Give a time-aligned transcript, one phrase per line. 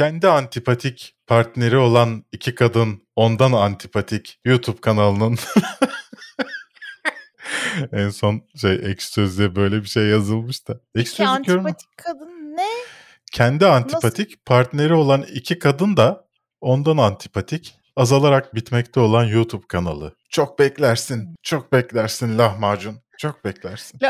[0.00, 5.38] kendi antipatik partneri olan iki kadın ondan antipatik YouTube kanalının
[7.92, 10.80] en son şey sözlüğe böyle bir şey yazılmış da.
[10.94, 12.68] Ekşi İki antipatik kadın ne?
[13.32, 16.24] Kendi antipatik partneri olan iki kadın da
[16.60, 20.16] ondan antipatik azalarak bitmekte olan YouTube kanalı.
[20.30, 23.00] Çok beklersin, çok beklersin lahmacun.
[23.18, 24.00] Çok beklersin.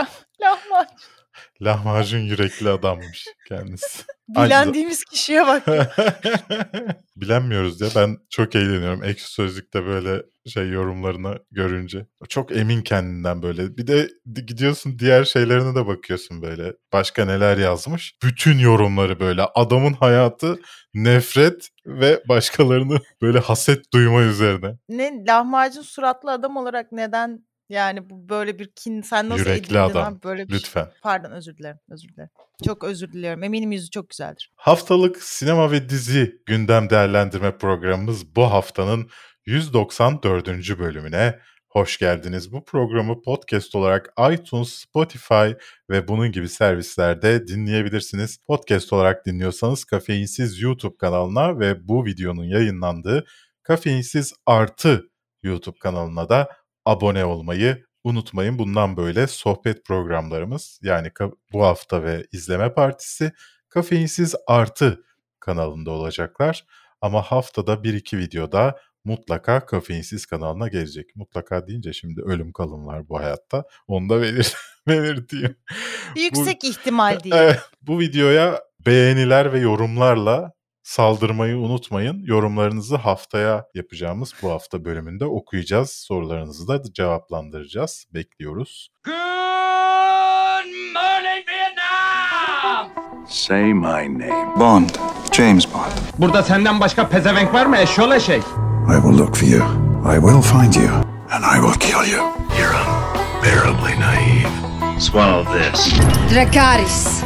[0.41, 1.20] Lahmacun.
[1.63, 4.03] Lahmacun yürekli adammış kendisi.
[4.29, 5.67] Bilendiğimiz kişiye bak.
[7.17, 9.05] Bilenmiyoruz ya ben çok eğleniyorum.
[9.05, 12.07] Ekşi Sözlük'te böyle şey yorumlarını görünce.
[12.29, 13.77] Çok emin kendinden böyle.
[13.77, 16.73] Bir de gidiyorsun diğer şeylerine de bakıyorsun böyle.
[16.93, 18.15] Başka neler yazmış.
[18.23, 19.43] Bütün yorumları böyle.
[19.55, 20.61] Adamın hayatı
[20.95, 24.77] nefret ve başkalarını böyle haset duyma üzerine.
[24.89, 30.15] ne lahmacun suratlı adam olarak neden yani bu böyle bir kin sen nasıl Yürekli adam.
[30.15, 30.59] abi böyle bir şey?
[30.59, 30.89] Lütfen.
[31.03, 32.31] Pardon özür dilerim özür dilerim.
[32.65, 33.43] Çok özür diliyorum.
[33.43, 34.53] Eminim yüzü çok güzeldir.
[34.57, 39.11] Haftalık sinema ve dizi gündem değerlendirme programımız bu haftanın
[39.47, 40.49] 194.
[40.79, 42.53] bölümüne hoş geldiniz.
[42.53, 45.51] Bu programı podcast olarak iTunes, Spotify
[45.91, 48.39] ve bunun gibi servislerde dinleyebilirsiniz.
[48.47, 53.25] Podcast olarak dinliyorsanız Kafeinsiz YouTube kanalına ve bu videonun yayınlandığı
[53.63, 55.11] Kafeinsiz Artı
[55.43, 56.49] YouTube kanalına da
[56.91, 58.59] abone olmayı unutmayın.
[58.59, 61.11] Bundan böyle sohbet programlarımız yani
[61.53, 63.33] bu hafta ve izleme partisi
[63.69, 65.05] Kafeinsiz Artı
[65.41, 66.65] kanalında olacaklar.
[67.01, 71.17] Ama haftada bir iki videoda mutlaka Kafeinsiz kanalına gelecek.
[71.17, 73.65] Mutlaka deyince şimdi ölüm kalım var bu hayatta.
[73.87, 74.55] Onu da belir
[74.89, 75.57] belirteyim.
[76.17, 77.35] Yüksek ihtimal değil.
[77.35, 80.53] Evet, bu videoya beğeniler ve yorumlarla
[80.91, 82.23] saldırmayı unutmayın.
[82.25, 85.91] Yorumlarınızı haftaya yapacağımız bu hafta bölümünde okuyacağız.
[85.91, 88.05] Sorularınızı da cevaplandıracağız.
[88.15, 88.89] Bekliyoruz.
[89.05, 89.15] Good
[90.95, 92.91] morning, Vietnam!
[93.29, 94.61] Say my name.
[94.61, 94.91] Bond.
[95.33, 95.93] James Bond.
[96.19, 98.43] Burada senden başka pezevenk var mı eşyol eşek?
[98.89, 99.63] I will look for you.
[100.15, 100.95] I will find you.
[101.31, 102.25] And I will kill you.
[102.59, 102.77] You're
[103.37, 105.01] unbearably naive.
[105.01, 105.95] Swallow this.
[106.35, 107.23] Dracaris.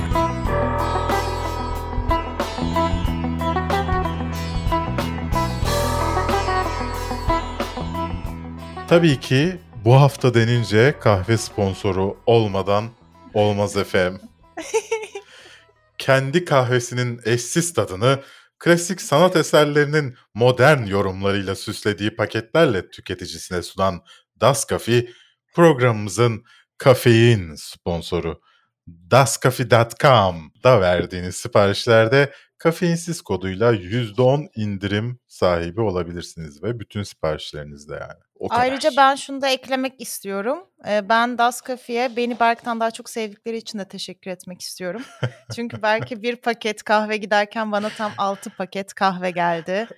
[8.95, 12.91] Tabii ki bu hafta denince kahve sponsoru olmadan
[13.35, 14.21] olmaz efendim.
[15.99, 18.23] Kendi kahvesinin eşsiz tadını
[18.59, 24.03] klasik sanat eserlerinin modern yorumlarıyla süslediği paketlerle tüketicisine sunan
[24.41, 25.07] Das Cafe
[25.55, 26.45] programımızın
[26.79, 28.41] kafein sponsoru.
[28.87, 32.33] dascafe.com'da verdiğiniz siparişlerde
[32.65, 38.21] kafeinsiz koduyla %10 indirim sahibi olabilirsiniz ve bütün siparişlerinizde yani.
[38.35, 38.63] O kadar.
[38.63, 40.59] Ayrıca ben şunu da eklemek istiyorum.
[40.89, 45.03] Ee, Ben Das Cafe'ye beni Berk'ten daha çok sevdikleri için de teşekkür etmek istiyorum.
[45.55, 49.89] Çünkü belki bir paket kahve giderken bana tam 6 paket kahve geldi.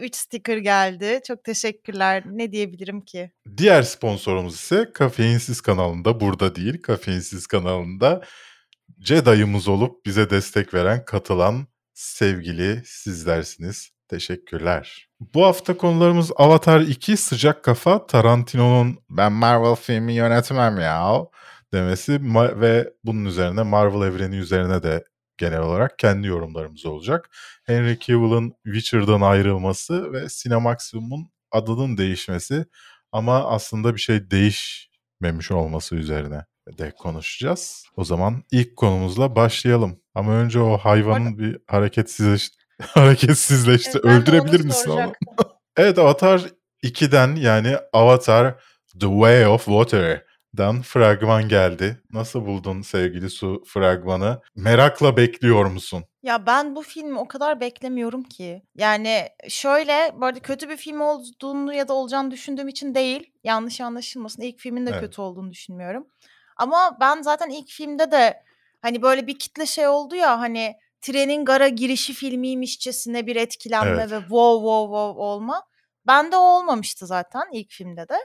[0.00, 1.20] 3 sticker geldi.
[1.26, 2.22] Çok teşekkürler.
[2.26, 3.30] Ne diyebilirim ki?
[3.56, 8.22] Diğer sponsorumuz ise Kafeinsiz kanalında burada değil Kafeinsiz kanalında
[9.00, 13.90] Jedi'ımız olup bize destek veren katılan sevgili sizlersiniz.
[14.08, 15.08] Teşekkürler.
[15.20, 21.26] Bu hafta konularımız Avatar 2 sıcak kafa Tarantino'nun ben Marvel filmi yönetmem ya
[21.72, 22.20] demesi
[22.60, 25.04] ve bunun üzerine Marvel evreni üzerine de
[25.36, 27.30] genel olarak kendi yorumlarımız olacak.
[27.64, 32.66] Henry Cavill'ın Witcher'dan ayrılması ve Cinemaximum'un adının değişmesi
[33.12, 36.44] ama aslında bir şey değişmemiş olması üzerine
[36.78, 37.84] de konuşacağız.
[37.96, 40.00] O zaman ilk konumuzla başlayalım.
[40.14, 42.50] Ama önce o hayvanın bir hareketsizleş
[42.82, 43.90] hareketsizleşti.
[44.04, 45.12] Evet, Öldürebilir misin onu?
[45.76, 46.42] Evet Avatar
[46.82, 48.54] 2'den yani Avatar
[49.00, 52.00] The Way of Water'dan fragman geldi.
[52.10, 54.40] Nasıl buldun sevgili Su fragmanı?
[54.56, 56.04] Merakla bekliyor musun?
[56.22, 58.62] Ya ben bu filmi o kadar beklemiyorum ki.
[58.76, 63.30] Yani şöyle bu arada kötü bir film olduğunu ya da olacağını düşündüğüm için değil.
[63.44, 64.42] Yanlış anlaşılmasın.
[64.42, 65.00] İlk filmin de Evet.
[65.00, 66.06] kötü olduğunu düşünmüyorum.
[66.56, 68.42] Ama ben zaten ilk filmde de
[68.82, 74.10] hani böyle bir kitle şey oldu ya hani trenin gara girişi filmiymişçesine bir etkilenme Evet.
[74.10, 75.62] ve wow wow wow olma.
[76.06, 78.16] Bende o olmamıştı zaten ilk filmde de.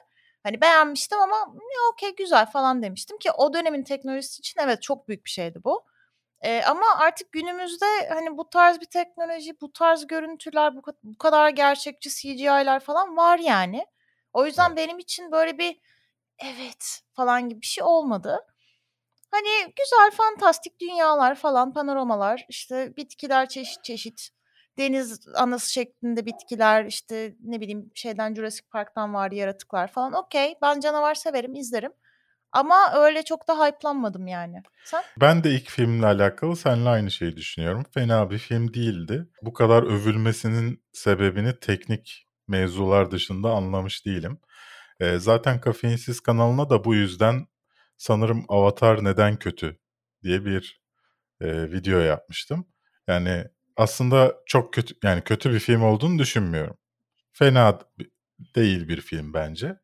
[0.43, 5.07] Hani beğenmiştim ama "Ya okey güzel falan demiştim ki o dönemin teknolojisi için evet çok
[5.07, 5.85] büyük bir şeydi bu.
[6.43, 11.49] Eee, ama artık günümüzde hani bu tarz bir teknoloji, bu tarz görüntüler, bu, bu kadar
[11.49, 13.85] gerçekçi CGI'ler falan var yani.
[14.33, 14.77] O yüzden Evet.
[14.77, 15.79] benim için böyle bir
[16.43, 18.39] evet falan gibi bir şey olmadı.
[19.31, 24.29] Hani güzel, fantastik dünyalar falan, panoramalar, işte bitkiler çeşit çeşit,
[24.77, 30.13] deniz anası şeklinde bitkiler, işte ne bileyim şeyden Jurassic Park'tan var yaratıklar falan.
[30.13, 31.91] Okey, ben canavar severim, izlerim.
[32.51, 34.61] Ama öyle çok da hype'lanmadım yani.
[34.83, 35.03] Sen?
[35.21, 37.85] Ben de ilk filmle alakalı seninle aynı şeyi düşünüyorum.
[37.93, 39.27] Fena bir film değildi.
[39.41, 44.39] Bu kadar övülmesinin sebebini teknik mevzular dışında anlamış değilim.
[44.99, 47.47] Ee, zaten Kafeinsiz kanalına da bu yüzden
[47.97, 49.79] sanırım Avatar neden kötü
[50.23, 50.81] diye bir
[51.41, 52.67] e, video yapmıştım.
[53.07, 53.45] Yani
[53.77, 56.77] aslında çok kötü yani kötü bir film olduğunu düşünmüyorum.
[57.33, 57.79] Fena
[58.55, 59.79] değil bir film bence.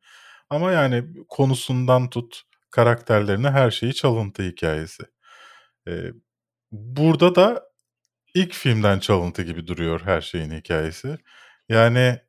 [0.50, 5.04] Ama yani konusundan tut karakterlerine her şeyi çalıntı hikayesi.
[5.88, 6.12] Ee,
[6.72, 7.64] burada da
[8.36, 11.18] ilk filmden çalıntı gibi duruyor her şeyin hikayesi.
[11.70, 12.20] Yani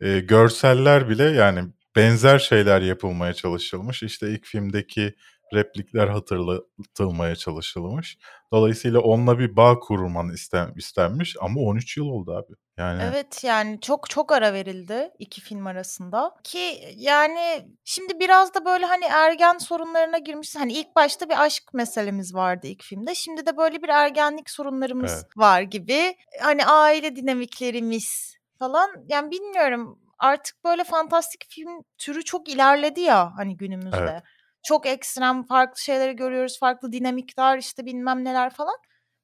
[0.00, 4.02] e, görseller bile yani benzer şeyler yapılmaya çalışılmış.
[4.02, 5.14] İşte ilk filmdeki
[5.54, 8.18] replikler hatırlatılmaya çalışılmış.
[8.52, 12.54] Dolayısıyla onunla bir bağ kurman isten, istenmiş ama 13 yıl oldu abi.
[12.78, 18.64] Yani Evet yani çok çok ara verildi iki film arasında ki yani şimdi biraz da
[18.64, 20.56] böyle hani ergen sorunlarına girmiş.
[20.56, 23.14] Hani ilk başta bir aşk meselemiz vardı ilk filmde.
[23.14, 25.36] Şimdi de böyle bir ergenlik sorunlarımız Evet.
[25.36, 26.16] var gibi.
[26.40, 28.90] Hani aile dinamiklerimiz falan.
[29.08, 33.96] Yani bilmiyorum artık böyle fantastik film türü çok ilerledi ya hani günümüzde.
[33.98, 34.22] Evet.
[34.62, 36.58] Çok ekstrem farklı şeyleri görüyoruz.
[36.58, 38.76] Farklı dinamikler işte bilmem neler falan.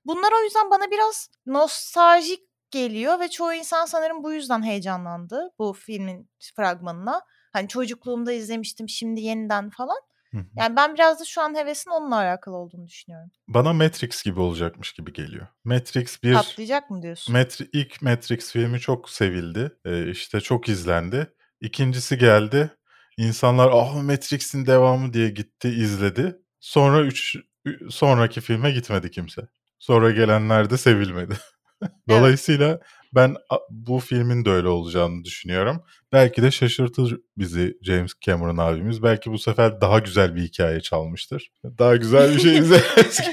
[0.05, 2.41] Bunlar o yüzden bana biraz nostaljik
[2.71, 7.23] geliyor ve çoğu insan sanırım bu yüzden heyecanlandı bu filmin fragmanına.
[7.53, 9.99] Hani çocukluğumda izlemiştim şimdi yeniden falan.
[10.33, 10.45] Hı hı.
[10.57, 13.31] Yani ben biraz da şu an hevesin onunla alakalı olduğunu düşünüyorum.
[13.49, 15.47] bana Matrix gibi olacakmış gibi geliyor.
[15.65, 17.35] Matrix bir Patlayacak mı diyorsun?
[17.35, 19.73] Matri- ilk Matrix filmi çok sevildi.
[19.85, 21.33] Ee, işte çok izlendi.
[21.61, 22.71] İkincisi geldi.
[23.17, 26.39] İnsanlar ah Matrix'in devamı diye gitti izledi.
[26.61, 27.37] Sonra üç,
[27.91, 29.43] sonraki filme gitmedi kimse.
[29.79, 31.35] Sonra gelenler de sevilmedi.
[32.09, 32.81] Dolayısıyla
[33.15, 33.37] ben
[33.71, 35.85] bu filmin de öyle olacağını düşünüyorum.
[36.13, 39.03] Belki de şaşırtır bizi James Cameron abimiz.
[39.03, 41.51] Belki bu sefer daha güzel bir hikaye çalmıştır.
[41.79, 42.63] Daha güzel bir şey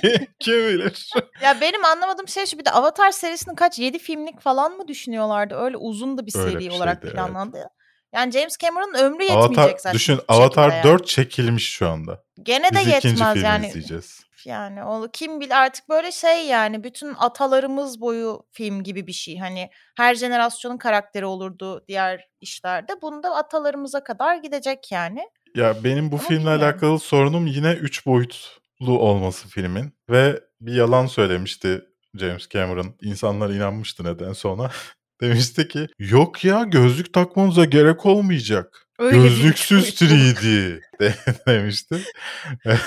[0.02, 1.10] ki kim bilir.
[1.44, 5.56] Ya benim anlamadığım şey şu bir de Avatar serisinin kaç 7 filmlik falan mı düşünüyorlardı?
[5.56, 7.16] Öyle uzun da bir Öyle seri bir olarak şeydi, evet.
[7.16, 7.64] planlandı.
[8.14, 9.94] Yani James Cameron'ın ömrü yetmeyecek Avatar, zaten.
[9.94, 11.00] düşün Avatar şekilde yani.
[11.00, 12.24] 4 çekilmiş şu anda.
[12.44, 13.68] Gene de Biz yetmez yani.
[13.68, 14.27] izleyeceğiz.
[14.48, 19.38] Yani o kim bil artık böyle şey yani bütün atalarımız boyu film gibi bir şey.
[19.38, 23.02] Hani her jenerasyonun karakteri olurdu diğer işlerde.
[23.02, 25.22] Bunda atalarımıza kadar gidecek yani.
[25.56, 26.64] Ya benim bu Ama filmle bilmiyorum.
[26.64, 29.94] alakalı sorunum yine 3 boyutlu olması filmin.
[30.10, 31.82] Ve bir yalan söylemişti
[32.16, 32.96] James Cameron.
[33.02, 34.72] İnsanlar inanmıştı neden sonra.
[35.22, 38.87] Demişti ki yok ya gözlük takmanıza gerek olmayacak.
[39.00, 40.18] Öyle Gözlüksüz üç boyutlu.
[40.18, 41.16] 3D de-
[41.48, 41.98] demişti.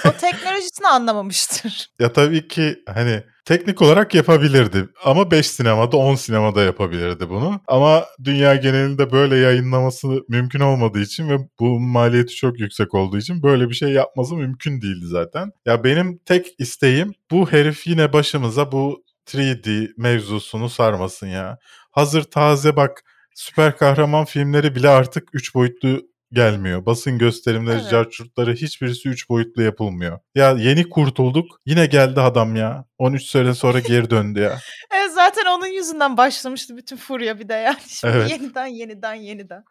[0.09, 1.91] O teknolojisini anlamamıştır.
[2.01, 7.61] Ya tabii ki hani teknik olarak yapabilirdi ama 5 sinemada 10 sinemada yapabilirdi bunu.
[7.69, 13.43] Ama dünya genelinde böyle yayınlaması mümkün olmadığı için ve bu maliyeti çok yüksek olduğu için
[13.43, 15.51] böyle bir şey yapması mümkün değildi zaten.
[15.67, 21.59] Ya benim tek isteğim bu herif yine başımıza bu 3D mevzusunu sarmasın ya.
[21.91, 23.03] Hazır taze bak
[23.35, 26.87] süper kahraman filmleri bile artık 3 boyutlu gelmiyor.
[26.87, 27.91] Basın gösterimleri, Evet.
[27.91, 30.19] carçurtları hiçbirisi 3 boyutlu yapılmıyor.
[30.35, 31.61] Ya yeni kurtulduk.
[31.67, 32.85] Yine geldi adam ya.
[32.99, 34.59] 13 sene sonra geri döndü ya.
[34.95, 37.77] Evet, zaten onun yüzünden başlamıştı bütün furya bir de yani.
[37.89, 38.31] Şimdi Evet.
[38.31, 39.65] yeniden yeniden yeniden.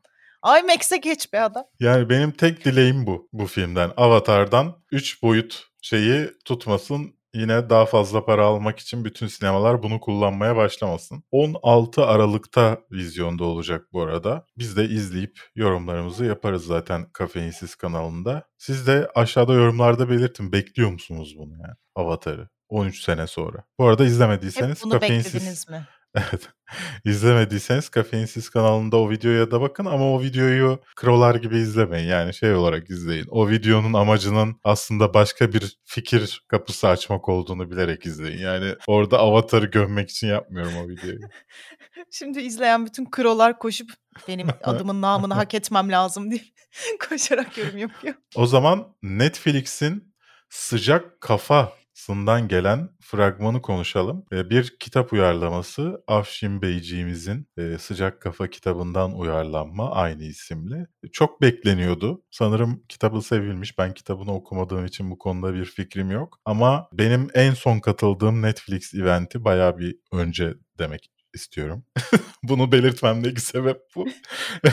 [0.59, 1.63] IMAX'e geç be adam.
[1.79, 3.91] Yani benim tek dileğim bu bu filmden.
[3.97, 7.18] Avatar'dan 3 boyut şeyi tutmasın.
[7.33, 11.23] Yine daha fazla para almak için bütün sinemalar bunu kullanmaya başlamasın.
[11.31, 14.45] 16 Aralık'ta vizyonda olacak bu arada.
[14.57, 18.43] Biz de izleyip yorumlarımızı yaparız zaten Kafeinsiz kanalında.
[18.57, 20.51] Siz de aşağıda yorumlarda belirtin.
[20.51, 21.75] Bekliyor musunuz bunu yani?
[21.95, 22.49] Avatar'ı.
[22.69, 23.63] 13 sene sonra.
[23.79, 25.87] Bu arada Hep izlemediyseniz bunu Kafeinsiz beklediniz mi?
[26.15, 26.49] Evet.
[27.05, 32.07] İzlemediyseniz Kafeinsiz kanalında o videoya da bakın ama o videoyu krolar gibi izlemeyin.
[32.07, 33.25] Yani şey olarak izleyin.
[33.29, 38.39] O videonun amacının aslında başka bir fikir kapısı açmak olduğunu bilerek izleyin.
[38.39, 41.19] Yani orada avatarı gömmek için yapmıyorum o videoyu.
[42.11, 43.89] Şimdi izleyen bütün krolar koşup
[44.27, 46.41] benim adımın namını hak etmem lazım diye
[47.09, 48.15] koşarak yorum yapıyor.
[48.35, 50.09] O zaman Netflix'in
[50.49, 51.21] Sıcak
[51.99, 54.25] Kafa'sından gelen fragmanı konuşalım.
[54.31, 60.87] Ee, Bir kitap uyarlaması Afşin Beyciğimizin e, Sıcak Kafa kitabından uyarlanma aynı isimli.
[61.11, 62.23] Çok bekleniyordu.
[62.31, 63.77] Sanırım kitabı sevilmiş.
[63.77, 66.39] Ben kitabını okumadığım için bu konuda bir fikrim yok.
[66.45, 71.85] Ama benim en son katıldığım Netflix eventi bayağı bir önce demek istiyorum.
[72.43, 74.07] Bunu belirtmemdeki sebep bu.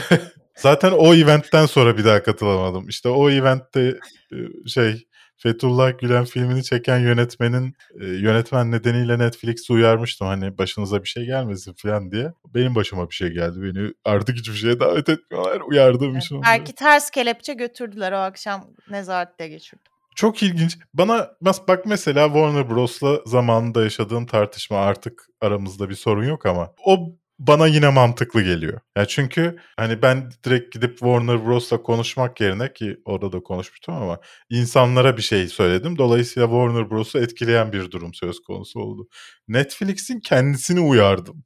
[0.57, 2.89] Zaten o eventten sonra bir daha katılamadım.
[2.89, 3.99] İşte o eventte
[4.31, 5.07] e, şey
[5.37, 10.27] Fethullah Gülen filmini çeken yönetmenin e, yönetmen nedeniyle Netflix'i uyarmıştım.
[10.27, 12.33] Hani başınıza bir şey gelmesin falan diye.
[12.55, 13.55] Benim başıma bir şey geldi.
[13.61, 15.61] Beni artık hiçbir şeye davet etmiyorlar.
[15.61, 16.35] Uyardığım Evet, için.
[16.35, 16.47] onları.
[16.49, 19.83] belki ters kelepçe götürdüler o akşam nezarette geçirdim.
[20.15, 20.77] Çok ilginç.
[20.93, 21.31] Bana
[21.67, 26.99] bak mesela Warner Bros'la zamanında yaşadığım tartışma artık aramızda bir sorun yok ama o
[27.39, 28.79] bana yine mantıklı geliyor.
[28.97, 34.19] Ya çünkü hani ben direkt gidip Warner Bros'la konuşmak yerine ki orada da konuşmuştum ama
[34.49, 35.97] insanlara bir şey söyledim.
[35.97, 39.07] Dolayısıyla Warner Bros'u etkileyen bir durum söz konusu oldu.
[39.47, 41.43] Netflix'in kendisini uyardım.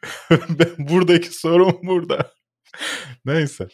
[0.30, 2.32] Ben- Buradaki sorun burada.
[3.24, 3.68] Neyse.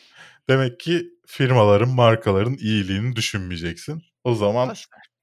[0.48, 4.02] Demek ki firmaların, markaların iyiliğini düşünmeyeceksin.
[4.24, 4.68] O zaman.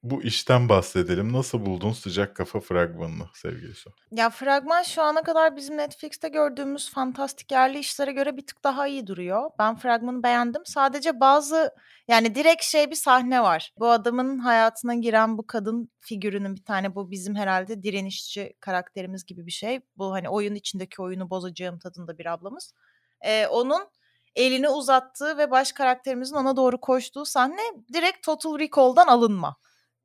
[0.10, 1.34] Bu işten bahsedelim.
[1.34, 3.90] Nasıl buldun sıcak kafa fragmanını sevgili Su?
[4.12, 8.88] Ya fragman şu ana kadar bizim Netflix'te gördüğümüz fantastik yerli işlere göre bir tık daha
[8.88, 9.50] iyi duruyor.
[9.60, 10.62] Ben fragmanı beğendim.
[10.66, 11.72] Sadece bazı
[12.08, 13.74] yani direkt şey bir sahne var.
[13.80, 19.46] Bu adamın hayatına giren bu kadın figürünün bir tane bu bizim herhalde direnişçi karakterimiz gibi
[19.46, 19.80] bir şey.
[19.98, 22.74] Bu hani oyun içindeki oyunu bozacağım tadında bir ablamız.
[23.22, 23.88] Ee, onun
[24.36, 27.62] elini uzattığı ve baş karakterimizin ona doğru koştuğu sahne
[27.94, 29.56] direkt Total Recall'dan alınma.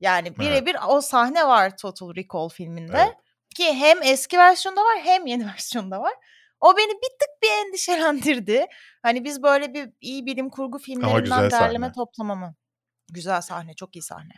[0.00, 2.96] Yani birebir o sahne var Total Recall filminde.
[2.96, 3.16] Evet.
[3.56, 6.14] Ki hem eski versiyonda var hem yeni versiyonda var.
[6.60, 8.66] O beni bir tık bir endişelendirdi.
[9.02, 11.92] Hani biz böyle bir iyi bilim kurgu filmlerinden derleme sahne.
[11.92, 12.54] toplama mı?
[13.12, 14.32] Güzel sahne, çok iyi sahne.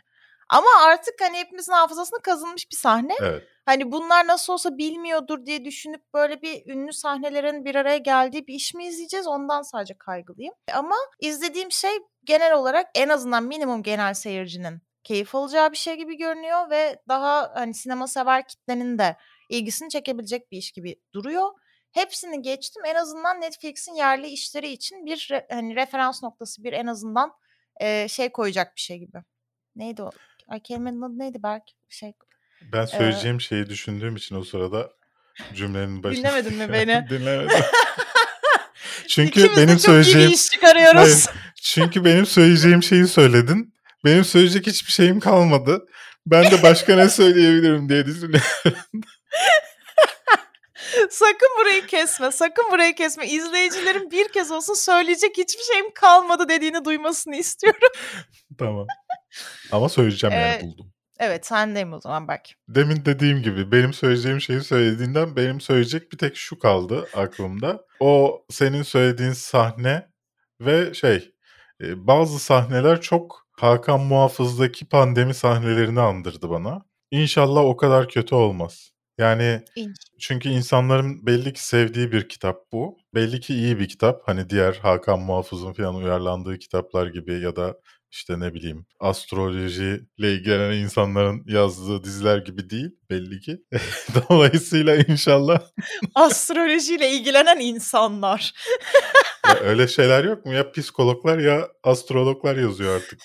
[0.49, 3.15] Ama artık hani hepimizin hafızasına kazınmış bir sahne.
[3.21, 3.43] Evet.
[3.65, 8.53] Hani bunlar nasıl olsa bilmiyordur diye düşünüp böyle bir ünlü sahnelerin bir araya geldiği bir
[8.53, 9.27] iş mi izleyeceğiz?
[9.27, 10.53] Ondan sadece kaygılıyım.
[10.73, 11.91] Ama izlediğim şey
[12.23, 17.51] genel olarak en azından minimum genel seyircinin keyif alacağı bir şey gibi görünüyor ve daha
[17.55, 19.17] hani sinema sever kitlenin de
[19.49, 21.49] ilgisini çekebilecek bir iş gibi duruyor.
[21.91, 22.85] Hepsini geçtim.
[22.85, 27.31] En azından Netflix'in yerli işleri için bir re- hani referans noktası bir en azından
[27.81, 29.17] e, şey koyacak bir şey gibi.
[29.75, 30.11] Neydi o?
[30.47, 31.63] Ay kelimenin adı neydi Berk?
[31.89, 32.13] Şey
[32.61, 34.89] Ben söyleyeceğim şeyi düşündüğüm için o sırada
[35.53, 36.27] cümlenin başında...
[36.27, 37.09] Dinlemedin mi beni?
[37.09, 37.57] Dinlemedim.
[39.07, 40.29] Çünkü İkimiz benim çok iyi söyleyeceğim...
[40.29, 41.27] bir iş çıkarıyoruz.
[41.27, 43.72] Hayır, çünkü benim söyleyeceğim şeyi söyledin.
[44.05, 45.85] Benim söyleyecek hiçbir şeyim kalmadı.
[46.25, 49.01] Ben de başka ne söyleyebilirim diye düşünüyorum.
[51.09, 52.31] sakın burayı kesme.
[52.31, 53.27] Sakın burayı kesme.
[53.27, 57.89] İzleyicilerin bir kez olsun söyleyecek hiçbir şeyim kalmadı dediğini duymasını istiyorum.
[58.57, 58.87] tamam.
[59.71, 60.93] Ama söyleyeceğim yani Ee, buldum.
[61.19, 62.49] Evet sendeyim o zaman Berk.
[62.67, 67.85] Demin dediğim gibi benim söyleyeceğim şeyi söylediğinden benim söyleyecek bir tek şu kaldı aklımda.
[67.99, 70.07] O senin söylediğin sahne
[70.61, 71.33] ve şey
[71.81, 76.85] e, bazı sahneler çok Hakan Muhafız'daki pandemi sahnelerini andırdı bana.
[77.11, 78.89] İnşallah o kadar kötü olmaz.
[79.17, 79.61] Yani
[80.19, 82.97] çünkü insanların belli ki sevdiği bir kitap bu.
[83.15, 84.21] Belli ki iyi bir kitap.
[84.27, 87.75] Hani diğer Hakan Muhafız'ın falan uyarlandığı kitaplar gibi ya da
[88.11, 93.57] işte ne bileyim astrolojiyle ilgilenen insanların yazdığı diziler gibi değil belli ki.
[94.29, 95.59] Dolayısıyla inşallah
[96.15, 98.53] Astrolojiyle ilgilenen insanlar.
[99.47, 100.53] ya öyle şeyler yok mu?
[100.53, 103.19] Ya psikologlar ya astrologlar yazıyor artık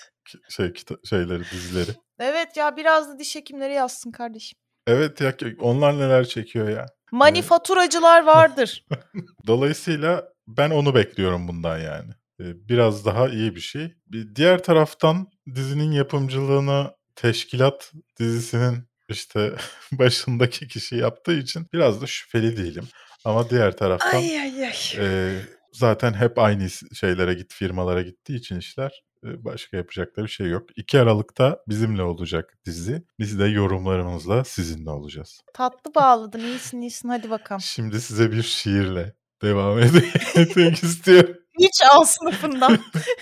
[0.49, 0.73] şey
[1.04, 1.90] şeyleri dizileri.
[2.18, 4.58] Evet ya biraz da diş hekimleri yazsın kardeşim.
[4.87, 6.87] Evet ya onlar neler çekiyor ya.
[7.12, 8.87] Manifaturacılar vardır.
[9.47, 12.12] Dolayısıyla ben onu bekliyorum bundan yani.
[12.40, 13.94] Biraz daha iyi bir şey.
[14.06, 19.52] Bir diğer taraftan dizinin yapımcılığını Teşkilat dizisinin işte
[19.92, 22.88] başındaki kişi yaptığı için biraz da şüpheli değilim.
[23.25, 24.73] Ama diğer taraftan ay ay ay.
[24.99, 25.40] e,
[25.73, 30.68] zaten hep aynı şeylere git firmalara gittiği için işler başka yapacakları bir şey yok.
[30.76, 33.02] 2 Aralık'ta bizimle olacak dizi.
[33.18, 35.40] Biz de yorumlarımızla sizinle olacağız.
[35.54, 37.60] Tatlı bağladın iyisin iyisin hadi bakalım.
[37.60, 39.78] Şimdi size bir şiirle devam
[40.34, 41.37] etmek istiyorum.
[41.60, 42.78] Hiç al sınıfından.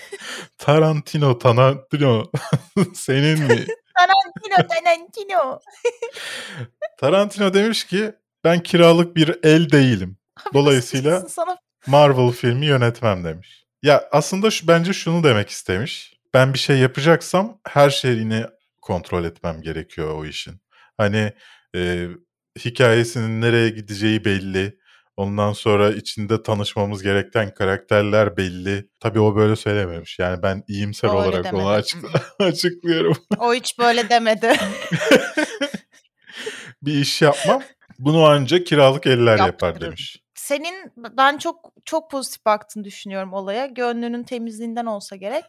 [0.57, 2.23] Tarantino, Tarantino
[2.93, 3.65] senin mi?
[3.97, 5.59] Tarantino Tarantino.
[6.99, 8.13] Tarantino demiş ki
[8.43, 10.17] ben kiralık bir el değilim.
[10.53, 13.66] Dolayısıyla sana Marvel filmi yönetmem demiş.
[13.83, 16.13] Ya aslında şu bence şunu demek istemiş.
[16.33, 18.45] Ben bir şey yapacaksam her şeyini
[18.81, 20.61] kontrol etmem gerekiyor o işin.
[20.97, 21.33] Hani
[21.75, 22.07] e,
[22.65, 24.77] hikayesinin nereye gideceği belli.
[25.17, 28.89] Ondan sonra içinde tanışmamız gereken karakterler belli.
[28.99, 30.19] Tabii o böyle söylememiş.
[30.19, 31.67] Yani ben iyimser O olarak onu demedi.
[31.69, 32.03] açık,
[32.39, 33.17] açıklıyorum.
[33.39, 34.53] o hiç böyle demedi.
[36.81, 37.61] bir iş yapmam.
[37.99, 39.81] Bunu ancak kiralık eller yapar Yaptırırım.
[39.81, 40.17] demiş.
[40.47, 43.65] Senin ben çok çok pozitif baktığını düşünüyorum olaya.
[43.65, 45.45] Gönlünün temizliğinden olsa gerek.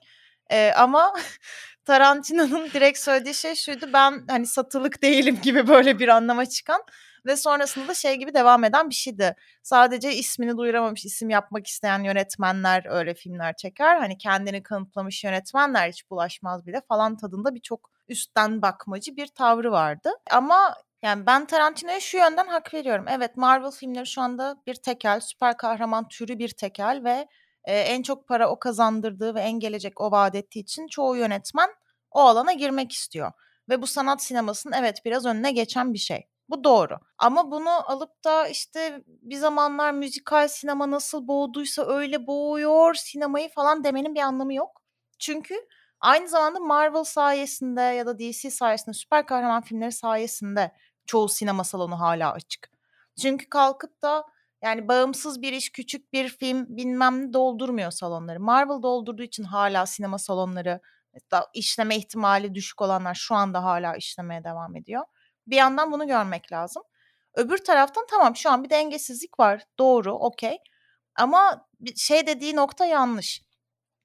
[0.50, 1.14] Ee, ama
[1.84, 3.86] Tarantino'nun direkt söylediği şey şuydu.
[3.92, 6.82] Ben hani satılık değilim gibi böyle bir anlama çıkan
[7.26, 9.36] ve sonrasında da şey gibi devam eden bir şeydi.
[9.62, 13.96] Sadece ismini duyuramamış, isim yapmak isteyen yönetmenler öyle filmler çeker.
[13.96, 19.72] Hani kendini kanıtlamış yönetmenler hiç bulaşmaz bile falan tadında bir çok üstten bakmacı bir tavrı
[19.72, 20.10] vardı.
[20.30, 23.04] Ama yani ben Tarantino'ya şu yönden hak veriyorum.
[23.08, 27.28] Evet Marvel filmleri şu anda bir tekel, süper kahraman türü bir tekel ve
[27.64, 31.70] e, en çok para o kazandırdığı ve en gelecek o vaat ettiği için çoğu yönetmen
[32.10, 33.32] o alana girmek istiyor.
[33.68, 36.28] Ve bu sanat sinemasının evet biraz önüne geçen bir şey.
[36.48, 36.98] Bu doğru.
[37.18, 43.84] Ama bunu alıp da işte bir zamanlar müzikal sinema nasıl boğduysa öyle boğuyor sinemayı falan
[43.84, 44.82] demenin bir anlamı yok.
[45.18, 45.54] Çünkü
[46.00, 50.72] aynı zamanda Marvel sayesinde ya da DC sayesinde süper kahraman filmleri sayesinde
[51.08, 52.70] çoğu sinema salonu hala açık.
[53.22, 54.24] Çünkü kalkıp da
[54.62, 58.40] yani bağımsız bir iş, küçük bir film bilmem doldurmuyor salonları.
[58.40, 60.80] Marvel doldurduğu için hala sinema salonları
[61.54, 65.04] işleme ihtimali düşük olanlar şu anda hala işlemeye devam ediyor.
[65.46, 66.82] Bir yandan bunu görmek lazım.
[67.34, 69.62] Öbür taraftan tamam şu an bir dengesizlik var.
[69.78, 70.58] Doğru, okey.
[71.14, 73.42] Ama şey dediği nokta yanlış.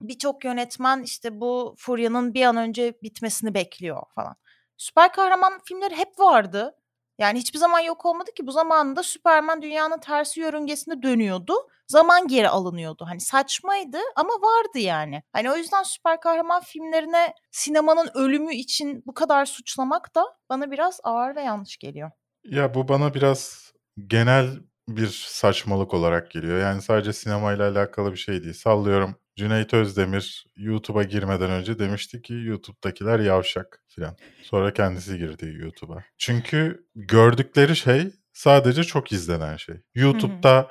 [0.01, 4.35] Birçok yönetmen işte bu furyanın bir an önce bitmesini bekliyor falan.
[4.77, 6.75] Süper kahraman filmleri hep vardı.
[7.23, 11.53] Yani hiçbir zaman yok olmadı ki bu zamanında Superman dünyanın tersi yörüngesinde dönüyordu.
[11.87, 13.05] Zaman geri alınıyordu.
[13.07, 15.23] Hani saçmaydı ama vardı yani.
[15.33, 20.99] Hani o yüzden süper kahraman filmlerine sinemanın ölümü için bu kadar suçlamak da bana biraz
[21.03, 22.11] ağır ve yanlış geliyor.
[22.43, 23.71] Ya bu bana biraz
[24.07, 24.47] genel
[24.89, 26.59] bir saçmalık olarak geliyor.
[26.59, 28.53] Yani sadece sinemayla alakalı bir şey değil.
[28.53, 34.15] Sallıyorum Cüneyt Özdemir YouTube'a girmeden önce demişti ki YouTube'dakiler yavşak filan.
[34.43, 36.03] Sonra kendisi girdi YouTube'a.
[36.17, 39.75] Çünkü gördükleri şey sadece çok izlenen şey.
[39.95, 40.69] YouTube'da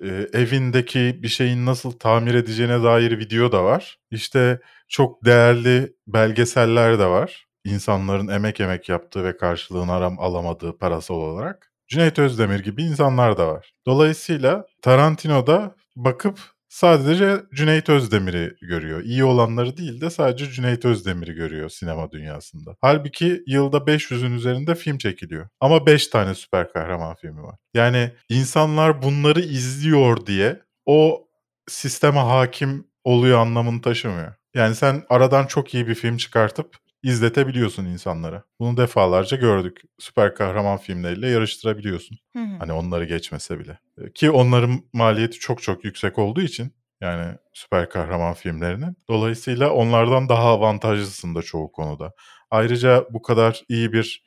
[0.00, 3.98] e, evindeki bir şeyin nasıl tamir edeceğine dair video da var.
[4.10, 7.46] İşte çok değerli belgeseller de var.
[7.64, 11.72] İnsanların emek emek yaptığı ve karşılığını aram alamadığı parasal olarak.
[11.88, 13.72] Cüneyt Özdemir gibi insanlar da var.
[13.86, 19.04] Dolayısıyla Tarantino'da bakıp sadece Cüneyt Özdemir'i görüyor.
[19.04, 22.76] İyi olanları değil de sadece Cüneyt Özdemir'i görüyor sinema dünyasında.
[22.80, 25.48] Halbuki yılda 500'ün üzerinde film çekiliyor.
[25.60, 27.56] Ama 5 tane süper kahraman filmi var.
[27.74, 31.28] Yani insanlar bunları izliyor diye o
[31.68, 34.32] sisteme hakim oluyor anlamını taşımıyor.
[34.54, 38.44] Yani sen aradan çok iyi bir film çıkartıp izletebiliyorsun insanlara.
[38.60, 39.82] Bunu defalarca gördük.
[39.98, 42.18] Süper kahraman filmleriyle yarıştırabiliyorsun.
[42.36, 42.56] Hı hı.
[42.58, 43.78] Hani onları geçmese bile.
[43.98, 48.96] E, Ki onların maliyeti çok çok yüksek olduğu için yani süper kahraman filmlerinin.
[49.08, 52.12] Dolayısıyla onlardan daha avantajlısın da çoğu konuda.
[52.50, 54.24] Ayrıca bu kadar iyi bir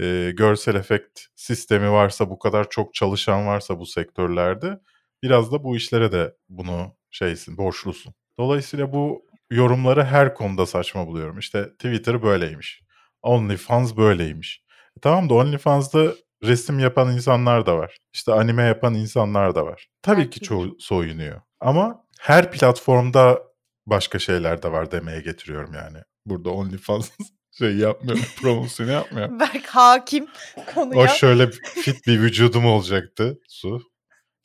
[0.00, 4.80] e, görsel efekt sistemi varsa, bu kadar çok çalışan varsa bu sektörlerde
[5.22, 8.14] biraz da bu işlere de bunu şeysin, borçlusun.
[8.38, 11.38] Dolayısıyla bu yorumları her konuda saçma buluyorum.
[11.38, 12.82] İşte Twitter böyleymiş.
[13.22, 14.62] OnlyFans böyleymiş.
[14.96, 16.14] E tamam da OnlyFans'da
[16.44, 17.96] resim yapan insanlar da var.
[18.12, 19.88] İşte anime yapan insanlar da var.
[20.02, 21.40] Tabii ki çoğu soyunuyor.
[21.60, 23.42] Ama her platformda
[23.86, 25.98] başka şeyler de var demeye getiriyorum yani.
[26.26, 27.10] Burada OnlyFans
[27.58, 29.40] şey yapmıyor, promosyonu yapmıyor.
[29.40, 30.26] Berk hakim
[30.74, 31.00] konuya.
[31.00, 33.82] O şöyle fit bir vücudum olacaktı su.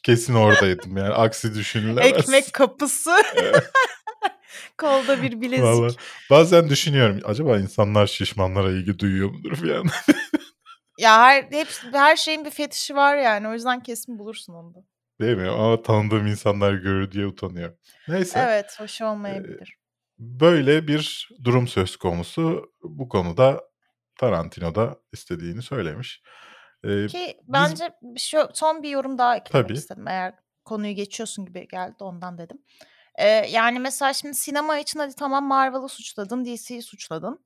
[0.03, 2.05] Kesin oradaydım yani aksi düşünülemez.
[2.05, 3.11] Ekmek kapısı.
[4.77, 5.63] Kolda bir bilezik.
[5.63, 5.95] Vallahi
[6.29, 9.85] bazen düşünüyorum acaba insanlar şişmanlara ilgi duyuyor mudur falan.
[10.99, 13.47] Ya her hep her şeyin bir fetişi var yani.
[13.47, 14.79] O yüzden kesin bulursun onu da.
[15.21, 15.49] Değil mi?
[15.49, 17.77] Ama tanıdığım insanlar görür diye utanıyorum.
[18.07, 18.39] Neyse.
[18.39, 19.77] Evet, hoş olmayabilir.
[20.19, 22.73] Böyle bir durum söz konusu.
[22.83, 23.63] Bu konuda
[24.19, 26.21] Tarantino da istediğini söylemiş.
[26.83, 29.77] Ee, Ki bence şu son bir yorum daha eklemek Tabii.
[29.77, 30.07] istedim.
[30.07, 30.33] Eğer
[30.65, 32.57] konuyu geçiyorsun gibi geldi ondan dedim.
[33.19, 37.39] Ee, yani mesela şimdi sinema için hadi tamam Marvel'ı suçladın, DC'yi suçladın.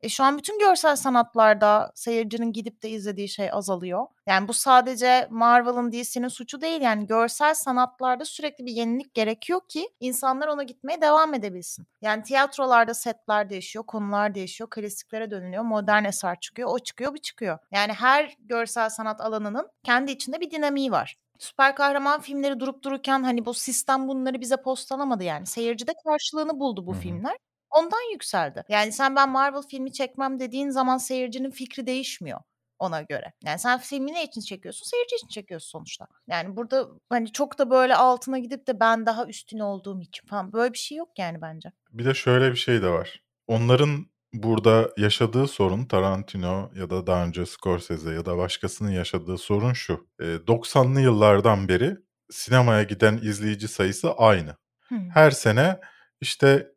[0.00, 4.06] E şu an bütün görsel sanatlarda seyircinin gidip de izlediği şey azalıyor.
[4.26, 6.80] Yani bu sadece Marvel'ın DC'nin suçu değil.
[6.80, 11.86] Yani görsel sanatlarda sürekli bir yenilik gerekiyor ki insanlar ona gitmeye devam edebilsin.
[12.00, 17.58] Yani tiyatrolarda setler değişiyor, konular değişiyor, klasiklere dönülüyor, modern eser çıkıyor, o çıkıyor, bu çıkıyor.
[17.72, 21.16] Yani her görsel sanat alanının kendi içinde bir dinamiği var.
[21.42, 25.46] Süper kahraman filmleri durup dururken hani bu sistem bunları bize postalamadı yani.
[25.46, 27.36] Seyircide karşılığını buldu bu filmler.
[27.70, 28.64] Ondan yükseldi.
[28.68, 32.40] Yani sen ben Marvel filmi çekmem dediğin zaman seyircinin fikri değişmiyor
[32.78, 33.32] ona göre.
[33.44, 34.86] Yani sen filmi ne için çekiyorsun?
[34.86, 36.06] Seyirci için çekiyorsun sonuçta.
[36.26, 40.52] Yani burada hani çok da böyle altına gidip de ben daha üstün olduğum için falan
[40.52, 41.72] böyle bir şey yok yani bence.
[41.90, 43.22] Bir de şöyle bir şey de var.
[43.46, 49.72] Onların burada yaşadığı sorun Tarantino ya da daha önce Scorsese ya da başkasının yaşadığı sorun
[49.72, 50.06] şu.
[50.20, 51.96] E, 90'lı yıllardan beri
[52.30, 54.56] sinemaya giden izleyici sayısı aynı.
[54.88, 54.94] Hı.
[55.14, 55.80] Her sene
[56.20, 56.68] işte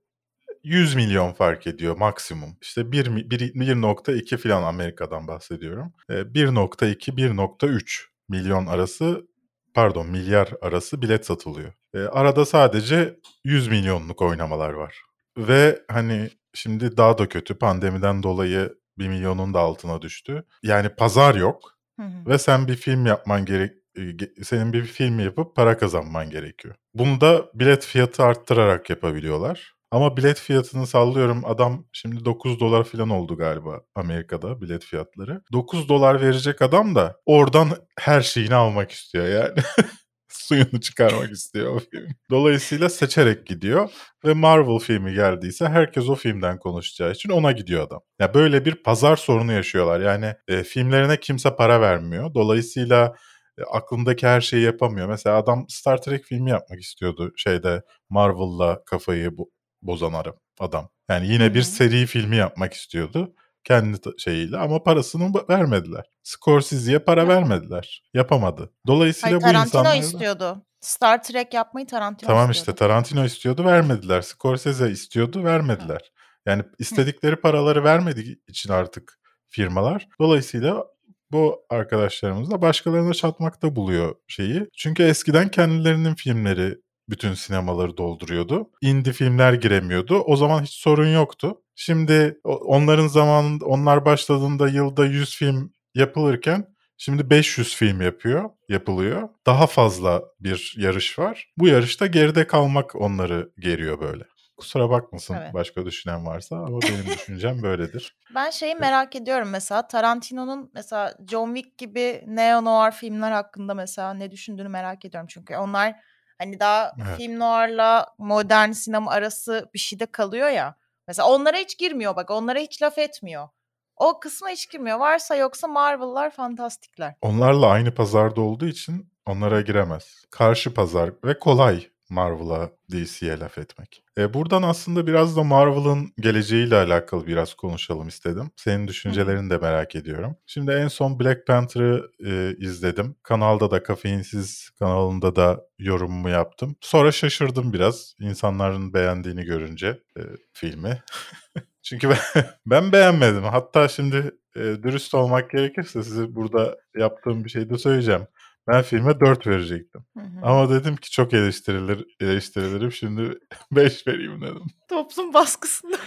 [0.64, 2.58] 100 milyon fark ediyor maksimum.
[2.62, 5.94] İşte 1, mi- bir- 1.2 falan Amerika'dan bahsediyorum.
[6.10, 9.28] E, 1.2 1.3 milyon arası
[9.74, 11.74] pardon milyar arası bilet satılıyor.
[11.94, 15.02] E, arada sadece 100 milyonluk oynamalar var.
[15.38, 20.46] Ve hani şimdi daha da kötü pandemiden dolayı 1 milyonun da altına düştü.
[20.64, 21.60] Yani pazar yok
[22.00, 22.30] Hı hı.
[22.30, 26.76] ve sen bir film yapman gerek e, senin bir film yapıp para kazanman gerekiyor.
[26.94, 29.76] Bunu da bilet fiyatı arttırarak yapabiliyorlar.
[29.92, 35.42] Ama bilet fiyatını sallıyorum adam şimdi 9 dolar falan oldu galiba Amerika'da bilet fiyatları.
[35.54, 39.60] 9 dolar verecek adam da oradan her şeyini almak istiyor yani.
[40.36, 42.08] Suyunu çıkarmak istiyor o film.
[42.30, 43.90] Dolayısıyla seçerek gidiyor
[44.26, 48.02] ve Marvel filmi geldiyse herkes o filmden konuşacağı için ona gidiyor adam.
[48.20, 50.00] Ya böyle bir pazar sorunu yaşıyorlar.
[50.00, 52.34] Yani e, filmlerine kimse para vermiyor.
[52.34, 53.16] Dolayısıyla
[53.58, 55.08] e, aklındaki her şeyi yapamıyor.
[55.10, 59.50] Mesela adam Star Trek filmi yapmak istiyordu şeyde Marvel'la kafayı bo-
[59.82, 60.14] bozan
[60.60, 60.90] adam.
[61.10, 63.34] Yani yine bir seri filmi yapmak istiyordu
[63.66, 66.06] kendi şeyiyle ama parasını vermediler.
[66.24, 68.04] Scorsese'ye para vermediler.
[68.14, 68.74] Yapamadı.
[68.88, 70.66] Dolayısıyla Hayır bu Tarantino insanlar da- istiyordu.
[70.82, 72.70] Star Trek yapmayı Tarantino Tamam istiyordu.
[72.72, 74.22] işte Tarantino istiyordu vermediler.
[74.22, 76.02] Scorsese istiyordu vermediler.
[76.46, 80.08] Yani istedikleri paraları vermediği için artık firmalar.
[80.20, 80.84] Dolayısıyla
[81.32, 84.68] bu arkadaşlarımız da başkalarına çatmakta buluyor şeyi.
[84.78, 86.78] Çünkü eskiden kendilerinin filmleri
[87.10, 88.70] bütün sinemaları dolduruyordu.
[88.82, 90.20] Indie filmler giremiyordu.
[90.20, 91.62] O zaman hiç sorun yoktu.
[91.76, 99.30] Şimdi onların zamanında onlar başladığında yılda 100 film yapılırken Şimdi 500 film yapıyor, yapılıyor.
[99.46, 101.54] Daha fazla bir yarış var.
[101.58, 104.24] Bu yarışta geride kalmak onları geriyor böyle.
[104.58, 105.54] Kusura bakmasın Evet.
[105.54, 108.16] başka düşünen varsa ama benim düşüncem böyledir.
[108.36, 114.32] Ben şeyi merak ediyorum mesela Tarantino'nun mesela John Wick gibi neo-noir filmler hakkında mesela ne
[114.32, 115.28] düşündüğünü merak ediyorum.
[115.32, 115.96] Çünkü onlar
[116.38, 117.18] hani daha Evet.
[117.18, 120.76] film noir'la modern sinema arası bir şeyde kalıyor ya.
[121.08, 123.50] Mesela onlara hiç girmiyor bak onlara hiç laf etmiyor.
[123.98, 124.98] O kısma hiç girmiyor.
[124.98, 127.16] Varsa yoksa Marvel'lar fantastikler.
[127.22, 130.26] Onlarla aynı pazarda olduğu için onlara giremez.
[130.32, 134.04] Karşı pazar ve kolay Marvel'a, DC'ye laf etmek.
[134.18, 138.52] E, buradan aslında biraz da Marvel'ın geleceğiyle alakalı biraz konuşalım istedim.
[138.56, 140.36] Senin düşüncelerini de merak ediyorum.
[140.46, 143.16] Şimdi en son Black Panther'ı e, izledim.
[143.24, 146.76] Kanalda da Kafeinsiz kanalında da yorumumu yaptım.
[146.82, 149.88] Sonra şaşırdım biraz insanların beğendiğini görünce
[150.18, 150.22] e,
[150.54, 151.04] filmi.
[151.84, 152.18] Çünkü ben,
[152.66, 153.44] ben beğenmedim.
[153.44, 158.28] Hatta şimdi e, dürüst olmak gerekirse size burada yaptığım bir şey de söyleyeceğim.
[158.68, 160.06] Ben filme 4 verecektim.
[160.18, 160.40] Hı hı.
[160.44, 162.92] Ama dedim ki çok eleştirilir, eleştirilirim.
[162.92, 163.40] Şimdi
[163.72, 164.64] 5 vereyim dedim.
[164.90, 165.98] Toplum baskısında.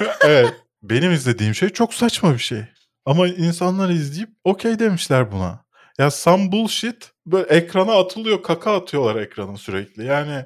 [0.24, 0.54] evet.
[0.82, 2.62] Benim izlediğim şey çok saçma bir şey.
[3.04, 5.64] Ama insanlar izleyip okey demişler buna.
[5.98, 10.04] Ya some bullshit böyle ekrana atılıyor kaka atıyorlar ekrana sürekli.
[10.04, 10.44] Yani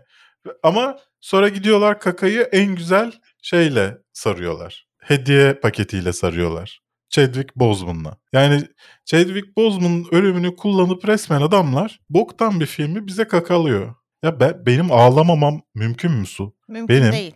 [0.62, 4.86] ama sonra gidiyorlar kakayı en güzel şeyle sarıyorlar.
[4.98, 6.80] Hediye paketiyle sarıyorlar.
[7.14, 8.16] Chadwick Boseman'la.
[8.32, 8.62] Yani
[9.04, 13.94] Chadwick Boseman'ın ölümünü kullanıp resmen adamlar boktan bir filmi bize kakalıyor.
[14.22, 16.56] Ya ben, benim ağlamamam mümkün mü Su?
[16.68, 17.34] Mümkün Benim- değil.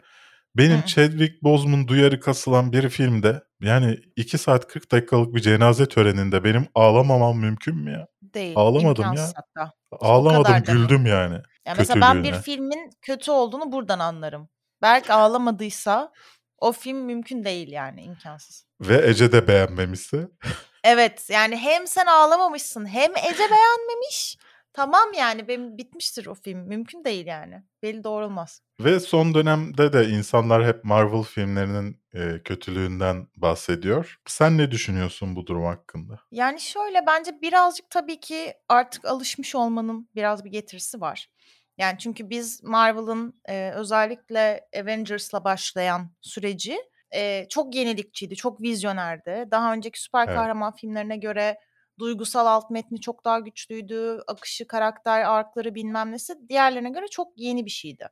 [0.57, 0.87] Benim Hı.
[0.87, 6.67] Chadwick Boseman duyarı kasılan bir filmde yani 2 saat 40 dakikalık bir cenaze töreninde benim
[6.75, 8.07] ağlamamam mümkün mü ya?
[8.23, 8.53] Değil.
[8.57, 9.27] Ağlamadım ya.
[9.35, 9.73] Hatta.
[10.01, 11.35] Ağlamadım güldüm yani.
[11.67, 14.49] Ya mesela ben bir filmin kötü olduğunu buradan anlarım.
[14.83, 16.13] Berk ağlamadıysa
[16.61, 18.67] o film mümkün değil yani imkansız.
[18.81, 20.29] Ve Ece de beğenmemişse.
[20.85, 24.39] Evet yani hem sen ağlamamışsın hem Ece beğenmemiş.
[24.73, 26.59] Tamam yani benim bitmiştir o film.
[26.59, 27.63] Mümkün değil yani.
[27.83, 28.63] Belli doğrulmaz.
[28.81, 34.21] Ve son dönemde de insanlar hep Marvel filmlerinin e, kötülüğünden bahsediyor.
[34.27, 36.21] Sen ne düşünüyorsun bu durum hakkında?
[36.31, 41.29] Yani şöyle bence birazcık tabii ki artık alışmış olmanın biraz bir getirisi var.
[41.79, 46.79] Yani çünkü biz Marvel'ın e, özellikle Avengers'la başlayan süreci
[47.15, 49.49] e, çok yenilikçiydi, çok vizyonerdi.
[49.51, 50.37] Daha önceki süper Evet.
[50.37, 51.59] kahraman filmlerine göre
[51.99, 54.21] duygusal alt metni çok daha güçlüydü.
[54.27, 58.09] Akışı, karakter, arkları bilmem nesi diğerlerine göre çok yeni bir şeydi.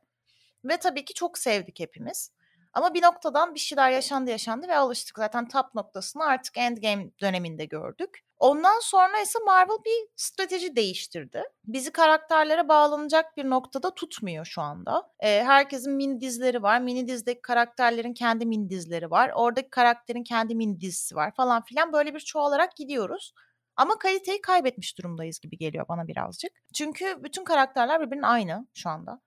[0.65, 2.31] Ve tabii ki çok sevdik hepimiz.
[2.77, 5.17] Ama bir noktadan bir şeyler yaşandı yaşandı ve alıştık.
[5.17, 8.19] Zaten top noktasını artık Endgame döneminde gördük.
[8.39, 11.43] Ondan sonra ise Marvel bir strateji değiştirdi.
[11.65, 15.11] Bizi karakterlere bağlanacak bir noktada tutmuyor şu anda.
[15.19, 16.81] Ee, herkesin mini dizileri var.
[16.81, 19.31] Mini dizideki karakterlerin kendi mini dizileri var.
[19.35, 21.93] Oradaki karakterin kendi mini dizisi var falan filan.
[21.93, 23.33] Böyle bir çoğalarak gidiyoruz.
[23.75, 26.51] Ama kaliteyi kaybetmiş durumdayız gibi geliyor bana birazcık.
[26.73, 29.21] Çünkü bütün karakterler birbirinin aynı şu anda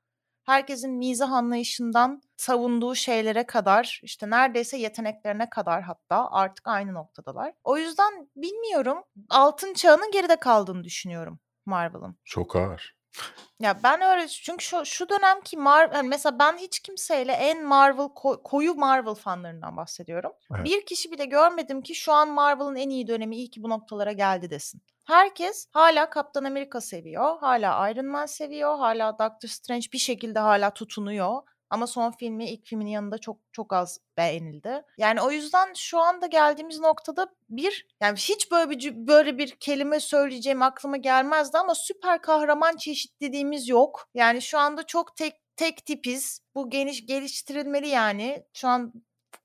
[0.47, 7.53] herkesin mizah anlayışından savunduğu şeylere kadar işte neredeyse yeteneklerine kadar hatta artık aynı noktadalar.
[7.65, 12.17] O yüzden bilmiyorum altın çağının geride kaldığını düşünüyorum Marvel'ın.
[12.25, 13.01] Çok ağır.
[13.61, 18.05] Ya ben öyle çünkü şu, şu dönemki Marvel yani mesela ben hiç kimseyle en Marvel
[18.05, 20.33] ko- koyu Marvel fanlarından bahsediyorum.
[20.55, 20.65] Evet.
[20.65, 24.13] Bir kişi bile görmedim ki şu an Marvel'ın en iyi dönemi iyi ki bu noktalara
[24.13, 24.83] geldi desin.
[25.11, 30.71] Herkes hala Kaptan Amerika seviyor, hala Iron Man seviyor, hala Doctor Strange bir şekilde hala
[30.71, 31.43] tutunuyor.
[31.71, 34.83] Ama son filmi ilk filmin yanında çok çok az beğenildi.
[34.99, 40.01] Yani o yüzden şu anda geldiğimiz noktada bir yani hiç böyle bir böyle bir kelime
[40.01, 44.09] söyleyeceğim aklıma gelmezdi ama süper kahraman çeşitliliğimiz yok.
[44.15, 46.41] Yani şu anda çok tek tek tipiz.
[46.55, 48.45] Bu geniş geliştirilmeli yani.
[48.53, 48.93] Şu an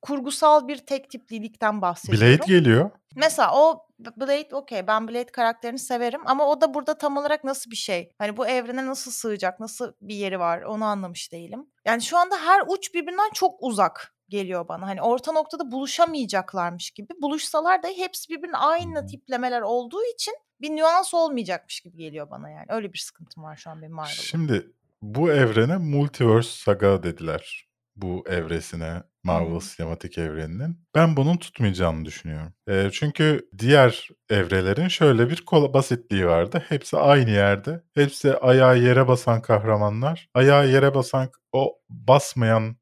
[0.02, 2.28] kurgusal bir tek tiplilikten bahsediyorum.
[2.28, 2.92] Blade geliyor.
[3.16, 7.72] Mesela o Blade okey ben Blade karakterini severim ama o da burada tam olarak nasıl
[7.72, 8.12] bir şey?
[8.18, 9.60] Hani bu evrene nasıl sığacak?
[9.60, 10.62] Nasıl bir yeri var?
[10.62, 11.66] Onu anlamış değilim.
[11.86, 14.88] Yani şu anda her uç birbirinden çok uzak geliyor bana.
[14.88, 17.08] Hani orta noktada buluşamayacaklarmış gibi.
[17.22, 22.66] Buluşsalar da hepsi birbirine aynı tiplemeler olduğu için bir nüans olmayacakmış gibi geliyor bana yani.
[22.70, 24.22] Öyle bir sıkıntım var şu an benim Marvel'da.
[24.22, 27.70] Şimdi bu evrene Multiverse Saga dediler.
[27.96, 30.80] Bu evresine Marvel sinematik evreninin.
[30.96, 32.54] Ben bunun tutmayacağını düşünüyorum.
[32.70, 36.64] Eee, çünkü diğer evrelerin şöyle bir kola basitliği vardı.
[36.70, 37.84] Hepsi aynı yerde.
[37.94, 40.30] Hepsi ayağı yere basan kahramanlar.
[40.34, 42.76] Ayağı yere basan o basmayan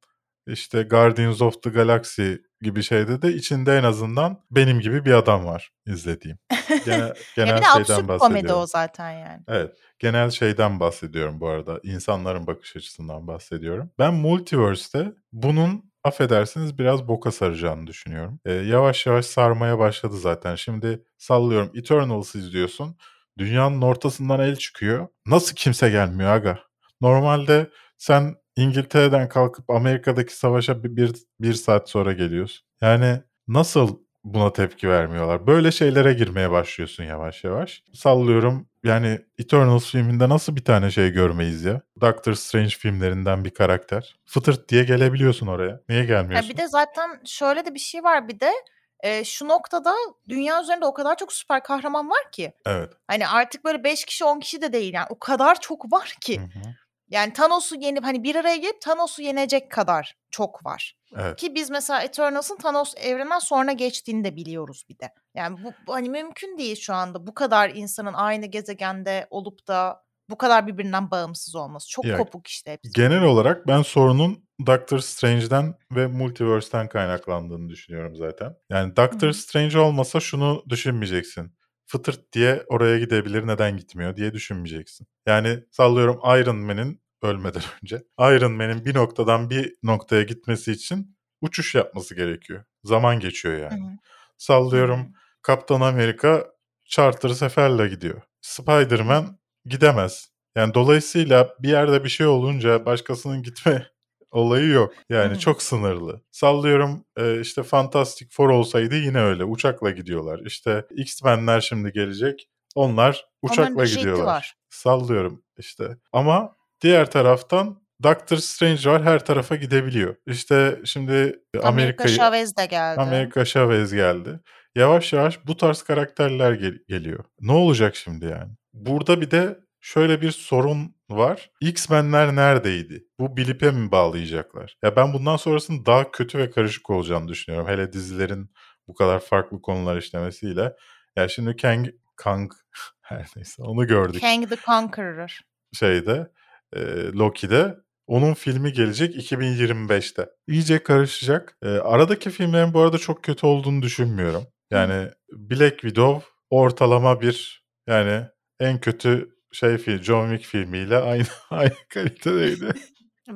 [0.48, 5.46] işte Guardians of the Galaxy gibi şeyde de içinde en azından benim gibi bir adam
[5.46, 6.38] var izlediğim.
[6.86, 8.62] Ya genel bir de şeyden absürt komedi bahsediyorum.
[8.62, 9.42] o zaten yani.
[9.48, 9.76] Evet.
[10.00, 11.80] Genel şeyden bahsediyorum bu arada.
[11.84, 13.92] İnsanların bakış açısından bahsediyorum.
[14.00, 18.40] Ben Multiverse'te bunun affedersiniz biraz boka saracağını düşünüyorum.
[18.46, 20.56] Ee, yavaş yavaş sarmaya başladı zaten.
[20.56, 22.98] Şimdi sallıyorum Eternals izliyorsun.
[23.38, 25.08] Dünyanın ortasından el çıkıyor.
[25.26, 26.60] Nasıl kimse gelmiyor aga?
[27.02, 31.12] Normalde sen İngiltere'den kalkıp Amerika'daki savaşa bir, bir,
[31.42, 32.68] bir saat sonra geliyorsun.
[32.82, 35.48] Yani nasıl buna tepki vermiyorlar?
[35.48, 37.84] Böyle şeylere girmeye başlıyorsun yavaş yavaş.
[37.94, 41.82] Sallıyorum yani Eternals filminde nasıl bir tane şey görmeyiz ya?
[42.02, 44.16] Doctor Strange filmlerinden bir karakter.
[44.26, 45.82] Fıtırt diye gelebiliyorsun oraya.
[45.90, 46.50] Niye Ya gelmiyorsun?
[46.50, 48.52] bir de zaten şöyle de bir şey var bir de
[49.00, 49.94] e, şu noktada
[50.30, 52.54] dünya üzerinde o kadar çok süper kahraman var ki.
[52.66, 52.94] Evet.
[53.08, 56.40] Hani artık böyle 5 kişi 10 kişi de değil yani o kadar çok var ki.
[56.40, 56.74] Hı hı.
[57.14, 60.96] Yani Thanos'u yenip hani bir araya gelip Thanos'u yenecek kadar çok var.
[61.18, 61.40] Evet.
[61.40, 65.10] Ki biz mesela Eternals'ın Thanos evreninden sonra geçtiğini de biliyoruz bir de.
[65.36, 70.04] Yani bu, bu hani mümkün değil şu anda bu kadar insanın aynı gezegende olup da
[70.30, 71.90] bu kadar birbirinden bağımsız olması.
[71.90, 72.92] Çok Ya, kopuk işte hepsi.
[72.92, 78.56] Genel olarak ben sorunun Doctor Strange'den ve Multiverse'ten kaynaklandığını düşünüyorum zaten.
[78.70, 79.34] Yani Doctor Hı.
[79.34, 81.56] Strange olmasa şunu düşünmeyeceksin.
[81.86, 85.08] Fıtırt diye oraya gidebilir neden gitmiyor diye düşünmeyeceksin.
[85.26, 91.76] Yani sallıyorum Iron Man'in ölmeden önce Iron Man'in bir noktadan bir noktaya gitmesi için uçuş
[91.76, 92.64] yapması gerekiyor.
[92.84, 93.84] Zaman geçiyor yani.
[93.84, 93.98] hı.
[94.38, 96.48] Sallıyorum Kaptan Amerika
[96.86, 98.22] charter seferle gidiyor.
[98.42, 100.30] Spider-Man gidemez.
[100.56, 103.88] Yani dolayısıyla bir yerde bir şey olunca başkasının gitme
[104.32, 104.94] olayı yok.
[105.10, 105.40] Yani hı.
[105.40, 106.22] çok sınırlı.
[106.32, 109.44] Sallıyorum e, işte Fantastic Four olsaydı yine öyle.
[109.44, 110.40] Uçakla gidiyorlar.
[110.46, 112.50] İşte X-Men'ler şimdi gelecek.
[112.76, 114.26] Onlar Onların uçakla jeti gidiyorlar.
[114.26, 114.56] var.
[114.70, 115.98] Sallıyorum işte.
[116.12, 120.16] Ama diğer taraftan Doctor Strange var her tarafa gidebiliyor.
[120.28, 123.02] İşte şimdi Amerika Chavez de geldi.
[123.02, 124.40] Amerika Chavez geldi.
[124.76, 127.26] Yavaş yavaş bu tarz karakterler gel- geliyor.
[127.42, 128.52] Ne olacak şimdi yani?
[128.74, 131.50] Burada bir de şöyle bir sorun var.
[131.62, 133.04] X-Men'ler neredeydi?
[133.20, 134.78] Bu Bilip'e mi bağlayacaklar?
[134.84, 137.70] Ya ben bundan sonrasının daha kötü ve karışık olacağını düşünüyorum.
[137.70, 138.52] Hele dizilerin
[138.88, 140.74] bu kadar farklı konular işlemesiyle.
[141.16, 142.52] Ya şimdi Kang, Kang
[143.02, 145.40] her neyse onu gördük Kang the Conqueror.
[145.74, 146.28] şeyde
[146.76, 146.80] e,
[147.14, 147.76] Loki'de.
[148.08, 150.30] Onun filmi gelecek 2025'te.
[150.48, 151.58] İyice karışacak.
[151.62, 154.44] E, aradaki filmlerin bu arada çok kötü olduğunu düşünmüyorum.
[154.72, 158.26] Yani Black Widow ortalama bir yani
[158.60, 162.74] en kötü şey film John Wick filmiyle aynı aynı kalitedeydi.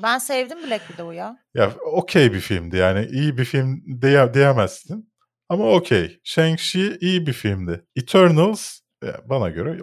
[0.04, 1.38] Ben sevdim Black Widow'u ya.
[1.54, 5.14] ya okey bir filmdi yani iyi bir film diye, diyemezsin.
[5.50, 6.20] Ama okey.
[6.26, 7.86] Shang-Chi iyi bir filmdi.
[7.96, 8.80] Eternals
[9.26, 9.78] bana göre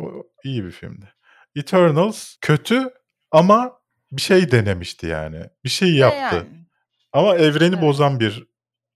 [0.45, 1.13] iyi bir filmdi.
[1.57, 2.91] Eternals kötü
[3.35, 3.73] ama
[4.13, 5.41] bir şey denemişti yani.
[5.65, 6.37] Bir şey yaptı.
[6.37, 6.67] yani.
[7.13, 7.83] Ama evreni Evet.
[7.83, 8.47] bozan bir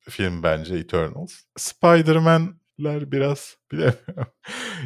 [0.00, 1.32] film bence Eternals.
[1.56, 4.26] Spider-Man'ler biraz bilemiyorum.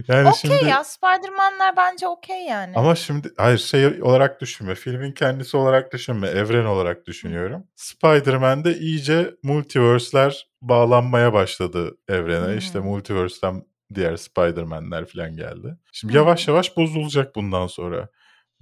[0.08, 2.72] yani Okey şimdi ya Spider-Man'ler bence okey yani.
[2.76, 4.74] ama şimdi hayır şey olarak düşünme.
[4.74, 6.28] Filmin kendisi olarak düşünme.
[6.28, 7.64] Evren olarak düşünüyorum.
[7.76, 12.46] Spider-Man'de iyice multiverse'ler bağlanmaya başladı evrene.
[12.52, 15.76] Hı İşte multiverse'ten diğer Spider-Man'ler falan geldi.
[15.92, 18.08] Şimdi Hı yavaş yavaş bozulacak bundan sonra.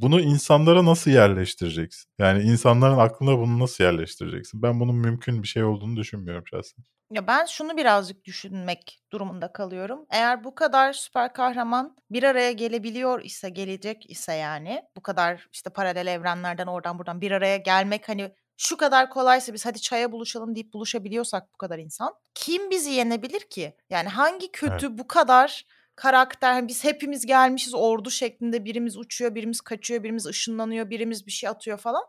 [0.00, 2.10] Bunu insanlara nasıl yerleştireceksin?
[2.18, 4.62] Yani insanların aklına bunu nasıl yerleştireceksin?
[4.62, 6.84] Ben bunun mümkün bir şey olduğunu düşünmüyorum şahsen.
[7.12, 10.06] Ya ben şunu birazcık düşünmek durumunda kalıyorum.
[10.10, 15.70] Eğer bu kadar süper kahraman bir araya gelebiliyor ise, gelecek ise yani bu kadar işte
[15.70, 20.54] paralel evrenlerden oradan buradan bir araya gelmek hani şu kadar kolaysa biz hadi çaya buluşalım
[20.54, 23.76] deyip buluşabiliyorsak bu kadar insan kim bizi yenebilir ki?
[23.90, 25.66] Yani hangi kötü bu kadar
[26.00, 31.32] karakter hani biz hepimiz gelmişiz ordu şeklinde birimiz uçuyor, birimiz kaçıyor, birimiz ışınlanıyor, birimiz bir
[31.32, 32.02] şey atıyor falan.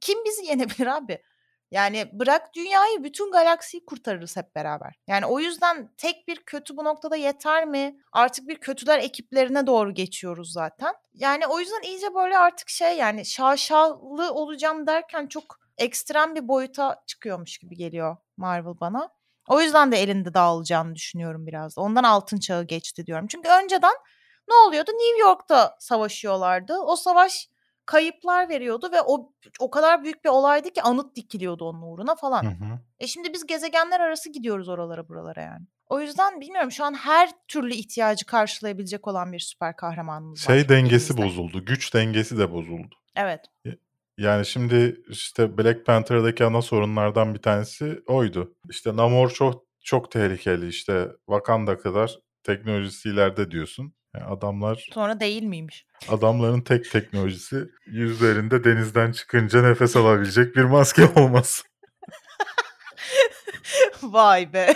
[0.00, 1.22] Kim bizi yenebilir abi?
[1.70, 4.94] Yani bırak dünyayı bütün galaksiyi kurtarırız hep beraber.
[5.06, 7.96] Yani o yüzden tek bir kötü bu noktada yeter mi?
[8.12, 10.94] Artık bir kötüler ekiplerine doğru geçiyoruz zaten.
[11.14, 17.02] Yani o yüzden iyice böyle artık şey yani şaşalı olacağım derken çok ekstrem bir boyuta
[17.06, 19.19] çıkıyormuş gibi geliyor Marvel bana.
[19.48, 21.76] O yüzden de elinde dağılacağını düşünüyorum biraz.
[21.76, 21.80] da.
[21.80, 23.26] Ondan altın çağı geçti diyorum.
[23.26, 23.94] Çünkü önceden
[24.48, 24.90] ne oluyordu?
[24.90, 26.78] New York'ta savaşıyorlardı.
[26.78, 27.48] O savaş
[27.86, 32.42] kayıplar veriyordu ve o o kadar büyük bir olaydı ki anıt dikiliyordu onun uğruna falan.
[32.44, 32.78] Hı hı.
[33.00, 35.66] E şimdi biz gezegenler arası gidiyoruz oralara buralara yani.
[35.88, 40.54] O yüzden bilmiyorum şu an her türlü ihtiyacı karşılayabilecek olan bir süper kahramanımız var.
[40.54, 41.22] Şey dengesi elimizde.
[41.22, 41.64] bozuldu.
[41.64, 42.94] Güç dengesi de bozuldu.
[43.16, 43.40] Evet.
[44.20, 48.54] Yani şimdi işte Black Panther'daki ana sorunlardan bir tanesi oydu.
[48.70, 53.94] İşte Namor çok çok tehlikeli işte Wakanda kadar teknolojisi ileride diyorsun.
[54.14, 55.86] Yani adamlar Sonra değil miymiş?
[56.08, 61.64] adamların tek teknolojisi yüzlerinde denizden çıkınca nefes alabilecek bir maske olması.
[64.02, 64.74] Vay be.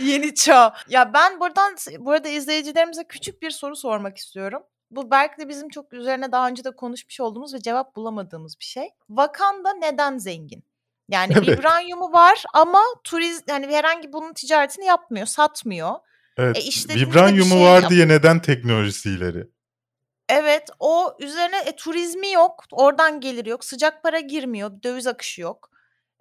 [0.00, 0.74] Yeni çağ.
[0.88, 4.62] Ya ben buradan burada izleyicilerimize küçük bir soru sormak istiyorum.
[4.92, 8.64] Bu belki de bizim çok üzerine daha önce de konuşmuş olduğumuz ve cevap bulamadığımız bir
[8.64, 8.88] şey.
[9.08, 10.64] Wakanda neden zengin?
[11.08, 11.48] Yani Evet.
[11.48, 15.94] vibranyumu var ama turiz hani herhangi bunun ticaretini yapmıyor, satmıyor.
[16.36, 16.56] Evet.
[16.56, 19.48] E işte vibranyumu şey var diye neden teknolojisi ileri?
[20.28, 25.70] Evet, o üzerine e, turizmi yok, oradan gelir yok, sıcak para girmiyor, döviz akışı yok.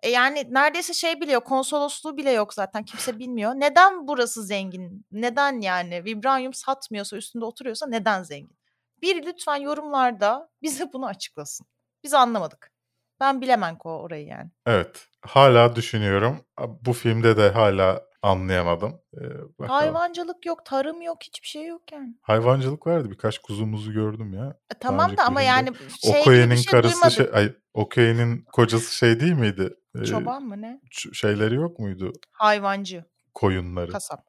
[0.03, 3.51] E yani neredeyse şey bile yok, konsolosluğu bile yok zaten kimse bilmiyor.
[3.55, 5.05] Neden burası zengin?
[5.11, 8.60] Neden yani vibranyum satmıyorsa, üstünde oturuyorsa neden zengin?
[9.01, 11.67] Bir lütfen yorumlarda bize bunu açıklasın.
[12.03, 12.71] Biz anlamadık.
[13.19, 14.49] Ben bilemem ko orayı yani.
[14.65, 15.07] Evet.
[15.21, 16.45] Hala düşünüyorum.
[16.81, 19.01] Bu filmde de hala anlayamadım.
[19.13, 19.19] Ee,
[19.59, 19.69] bakalım.
[19.69, 22.15] Hayvancılık yok, tarım yok, hiçbir şey yok yani.
[22.21, 23.11] Hayvancılık vardı.
[23.11, 24.57] Birkaç kuzumuzu gördüm ya.
[24.75, 25.71] E, tamam da ama yani
[26.05, 29.73] şey Okoye'nin şey karısı şey, ay Okoye'nin kocası şey değil miydi?
[30.01, 30.81] Ee, Çoban mı ne?
[31.13, 32.13] şeyleri yok muydu?
[32.31, 33.91] Hayvancı, Koyunları.
[33.91, 34.25] kasap.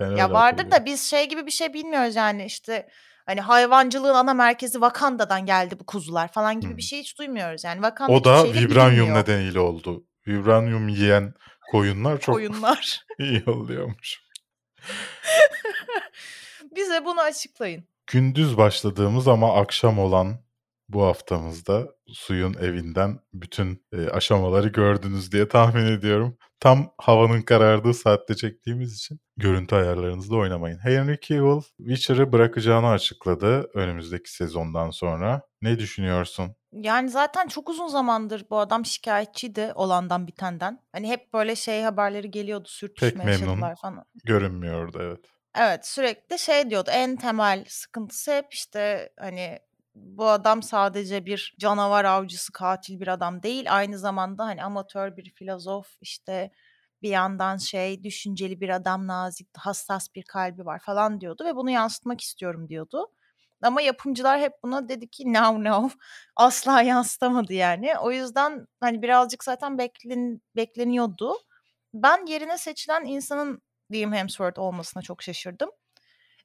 [0.00, 2.88] Öyle Ya vardır da biz şey gibi bir şey bilmiyoruz yani işte
[3.26, 6.76] hani hayvancılığın ana merkezi Wakanda'dan geldi bu kuzular falan gibi Hmm.
[6.76, 7.64] bir şey hiç duymuyoruz.
[7.64, 9.16] Yani Wakanda O da şeyle vibranyum bilinmiyor.
[9.22, 10.04] nedeniyle oldu.
[10.26, 11.34] Vibranyum yiyen
[11.70, 13.00] koyunlar çok Koyunlar.
[13.18, 14.22] iyi oluyormuş.
[16.76, 17.84] Bize bunu açıklayın.
[18.06, 20.38] Gündüz başladığımız ama akşam olan
[20.88, 26.36] bu haftamızda suyun evinden bütün e, aşamaları gördünüz diye tahmin ediyorum.
[26.62, 30.78] Tam havanın karardığı saatte çektiğimiz için görüntü ayarlarınızda oynamayın.
[30.78, 35.42] Henry Cavill Witcher'ı bırakacağını açıkladı önümüzdeki sezondan sonra.
[35.62, 36.54] Ne düşünüyorsun?
[36.72, 40.80] Yani zaten çok uzun zamandır bu adam şikayetçiydi olandan bitenden.
[40.92, 43.32] Hani hep böyle şey haberleri geliyordu sürtüşme memnun.
[43.32, 44.04] yaşadılar falan.
[44.24, 45.24] Görünmüyordu evet.
[45.58, 49.58] Evet sürekli şey diyordu en temel sıkıntısı hep işte hani
[49.94, 55.30] bu adam sadece bir canavar avcısı katil bir adam değil aynı zamanda hani amatör bir
[55.30, 56.50] filozof işte
[57.02, 61.70] bir yandan şey düşünceli bir adam nazik hassas bir kalbi var falan diyordu ve bunu
[61.70, 63.06] yansıtmak istiyorum diyordu.
[63.62, 65.90] Ama yapımcılar hep buna dedi ki no no
[66.36, 67.98] asla yansıtamadı yani.
[67.98, 71.34] O yüzden hani birazcık zaten beklen, bekleniyordu.
[71.94, 75.70] Ben yerine seçilen insanın Liam Hemsworth olmasına çok şaşırdım.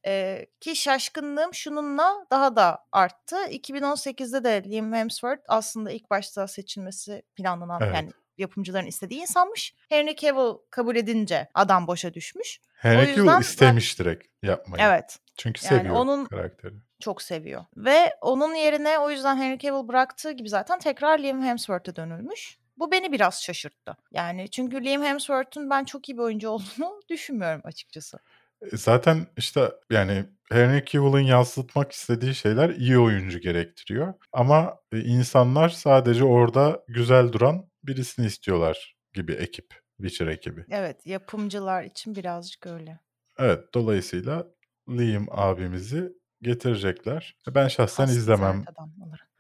[0.08, 3.36] Ee, ki şaşkınlığım şununla daha da arttı.
[3.36, 7.96] 2018'de de Liam Hemsworth aslında ilk başta seçilmesi planlanan Evet.
[7.96, 9.76] yani yapımcıların istediği insanmış.
[9.90, 12.60] Henry Cavill kabul edince adam boşa düşmüş.
[12.74, 14.84] Henry Cavill yüzden ben- istemiş direkt yapmayı.
[14.84, 16.74] Evet Çünkü Yani seviyor onun- karakteri.
[17.00, 17.66] çok seviyor.
[17.78, 22.58] Ve onun yerine o yüzden Henry Cavill bıraktığı gibi zaten tekrar Liam Hemsworth'a dönülmüş.
[22.78, 23.98] Bu beni biraz şaşırttı.
[24.12, 28.20] Yani çünkü Liam Hemsworth'un ben çok iyi bir oyuncu olduğunu düşünmüyorum açıkçası.
[28.62, 34.14] E, Zaten işte yani Henry Cavill'ın yansıtmak istediği şeyler iyi oyuncu gerektiriyor.
[34.34, 39.74] Ama e, insanlar sadece orada güzel duran birisini istiyorlar gibi ekip.
[40.02, 40.66] Witcher ekibi.
[40.70, 43.00] Evet yapımcılar için birazcık öyle.
[43.40, 44.48] Evet dolayısıyla
[44.90, 47.36] Liam abimizi getirecekler.
[47.48, 48.66] Ben şahsen Hassas izlemem.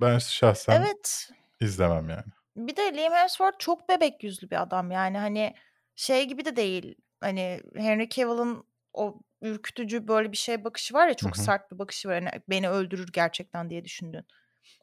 [0.02, 1.30] Ben şahsen Evet
[1.62, 2.24] izlemem yani.
[2.56, 5.54] bir de Liam Hemsworth çok bebek yüzlü bir adam yani hani
[5.96, 6.96] şey gibi de değil.
[7.22, 8.64] Hani Henry Cavill'ın
[8.98, 11.46] o ürkütücü böyle bir şey bakışı var ya çok Hı hı.
[11.46, 12.24] sert bir bakışı var.
[12.24, 14.26] Hani beni öldürür gerçekten diye düşündün.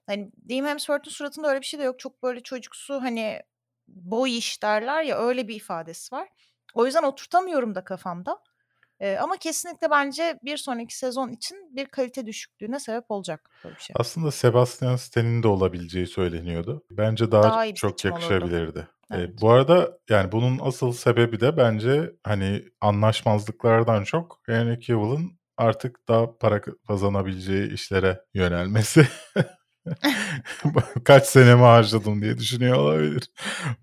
[0.06, 1.98] Hani Liam Hemsworth'un suratında öyle bir şey de yok.
[1.98, 3.40] Çok böyle çocuksu hani
[3.88, 6.28] boy iş derler ya öyle bir ifadesi var.
[6.74, 8.38] O yüzden oturtamıyorum da kafamda.
[9.00, 13.82] Ee, ama kesinlikle bence bir sonraki sezon için bir kalite düşüklüğüne sebep olacak böyle bir
[13.82, 13.96] şey.
[13.96, 16.84] Aslında Sebastian Stan'in de olabileceği söyleniyordu.
[16.90, 18.88] Bence daha, Daha çok seçim olurdu.
[19.10, 19.32] Yakışabilirdi.
[19.32, 19.40] E, Evet.
[19.40, 26.38] bu arada yani bunun asıl sebebi de bence hani anlaşmazlıklardan çok Henry Cavill'ın artık daha
[26.38, 29.08] para kazanabileceği işlere yönelmesi.
[31.04, 33.30] Kaç senemi harcadım diye düşünüyor olabilir.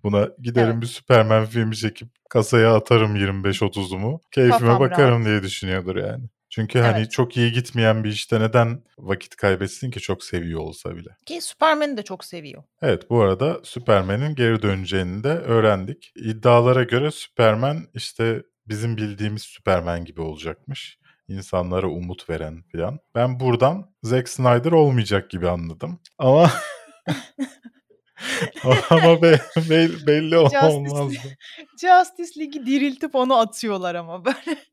[0.04, 0.82] Buna giderim Evet.
[0.82, 4.20] bir Superman filmi çekip kasaya atarım 25-30'umu.
[4.30, 5.26] Keyfime Kafam bakarım rahat.
[5.26, 6.24] diye düşünüyordur yani.
[6.54, 7.10] Çünkü hani Evet.
[7.12, 11.08] çok iyi gitmeyen bir işte neden vakit kaybetsin ki çok seviyor olsa bile.
[11.26, 12.62] Ki Superman'i de çok seviyor.
[12.82, 16.12] Evet bu arada Superman'in geri döneceğini de öğrendik.
[16.16, 20.98] İddialara göre Superman işte bizim bildiğimiz Superman gibi olacakmış.
[21.28, 22.98] İnsanlara umut veren falan.
[23.14, 26.00] Ben buradan Zack Snyder olmayacak gibi anladım.
[26.18, 26.50] Ama
[28.90, 29.40] ama be-
[29.70, 31.36] be- belli olmazdı.
[31.80, 34.71] Justice League'i diriltip onu atıyorlar ama böyle.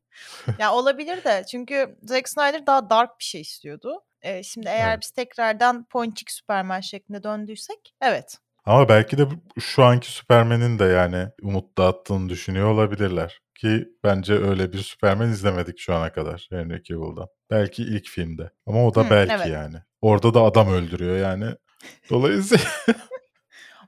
[0.58, 4.02] Ya olabilir de çünkü Zack Snyder daha dark bir şey istiyordu.
[4.22, 4.98] Ee, şimdi eğer Evet.
[5.02, 8.38] biz tekrardan ponçik Superman şeklinde döndüysek evet.
[8.64, 9.26] Ama belki de
[9.60, 13.40] şu anki Superman'in de yani umut dağıttığını düşünüyor olabilirler.
[13.54, 17.26] Ki bence öyle bir Superman izlemedik şu ana kadar Henry Cavill'dan.
[17.50, 18.50] Belki ilk filmde.
[18.66, 19.46] Ama o da Hı, belki evet.
[19.46, 19.76] yani.
[20.00, 21.54] Orada da adam öldürüyor yani.
[22.10, 22.64] Dolayısıyla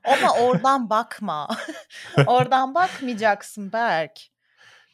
[0.03, 1.47] Ama oradan bakma.
[2.27, 4.19] oradan bakmayacaksın Berk.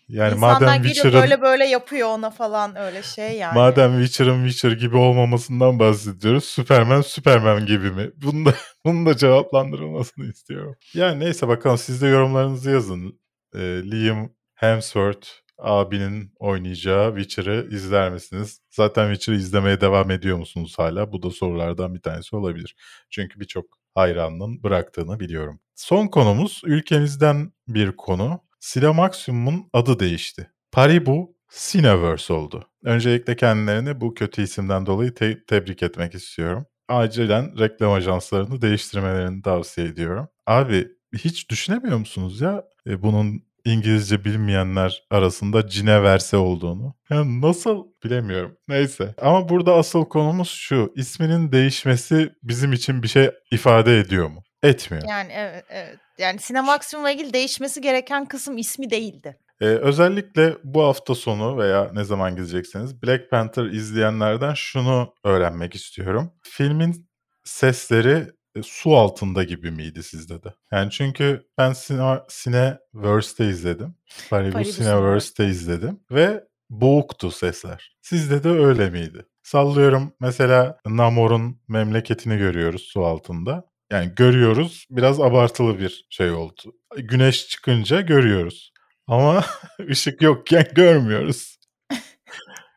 [0.10, 3.56] Yani İnsanlar madem Witcher'ın böyle böyle yapıyor ona falan öyle şey yani.
[3.56, 6.44] madem Witcher'ın Witcher gibi olmamasından bahsediyoruz.
[6.44, 8.12] Superman Superman gibi mi?
[8.16, 8.54] Bunu da,
[8.86, 10.76] bunun da cevaplandırılmasını istiyorum.
[10.94, 13.20] Yani neyse bakalım siz de yorumlarınızı yazın.
[13.56, 18.62] Ee, Liam Hemsworth abinin oynayacağı Witcher'ı izler misiniz?
[18.70, 21.12] Zaten Witcher'ı izlemeye devam ediyor musunuz hala?
[21.12, 22.76] Bu da sorulardan bir tanesi olabilir.
[23.10, 25.60] Çünkü birçok hayranının bıraktığını biliyorum.
[25.76, 28.49] Son konumuz ülkemizden bir konu.
[28.60, 30.52] Cinemaximum'un adı değişti.
[30.72, 31.36] Paribu
[31.70, 32.64] Cineverse oldu.
[32.84, 36.66] Öncelikle kendilerini bu kötü isimden dolayı te- tebrik etmek istiyorum.
[36.88, 40.28] Acilen reklam ajanslarını değiştirmelerini tavsiye ediyorum.
[40.48, 46.96] Abi hiç düşünemiyor musunuz ya e, bunun İngilizce bilmeyenler arasında Cineverse olduğunu?
[47.10, 48.58] Yani nasıl bilemiyorum.
[48.68, 49.16] Neyse.
[49.22, 50.94] Ama burada asıl konumuz şu.
[50.96, 54.44] İsminin değişmesi bizim için bir şey ifade ediyor mu?
[54.64, 55.04] Etmiyor.
[55.10, 55.98] Yani evet evet.
[56.18, 59.38] Yani Cinemaximum'la ilgili değişmesi gereken kısım ismi değildi.
[59.62, 66.32] Ee, özellikle bu hafta sonu veya ne zaman gidecekseniz Black Panther izleyenlerden şunu öğrenmek istiyorum.
[66.44, 67.10] Filmin
[67.44, 70.54] sesleri e, su altında gibi miydi sizde de?
[70.72, 73.96] Yani çünkü ben Cine, Cineverse'de izledim.
[74.30, 77.98] Paribu Paribu Cineverse'de izledim ve boğuktu sesler.
[78.02, 79.26] Sizde de öyle miydi?
[79.44, 83.69] Sallıyorum mesela Namor'un memleketini görüyoruz su altında.
[83.92, 86.62] Yani görüyoruz biraz abartılı bir şey oldu.
[86.98, 88.74] Güneş çıkınca görüyoruz.
[89.08, 89.46] Ama
[89.90, 91.60] ışık yokken görmüyoruz.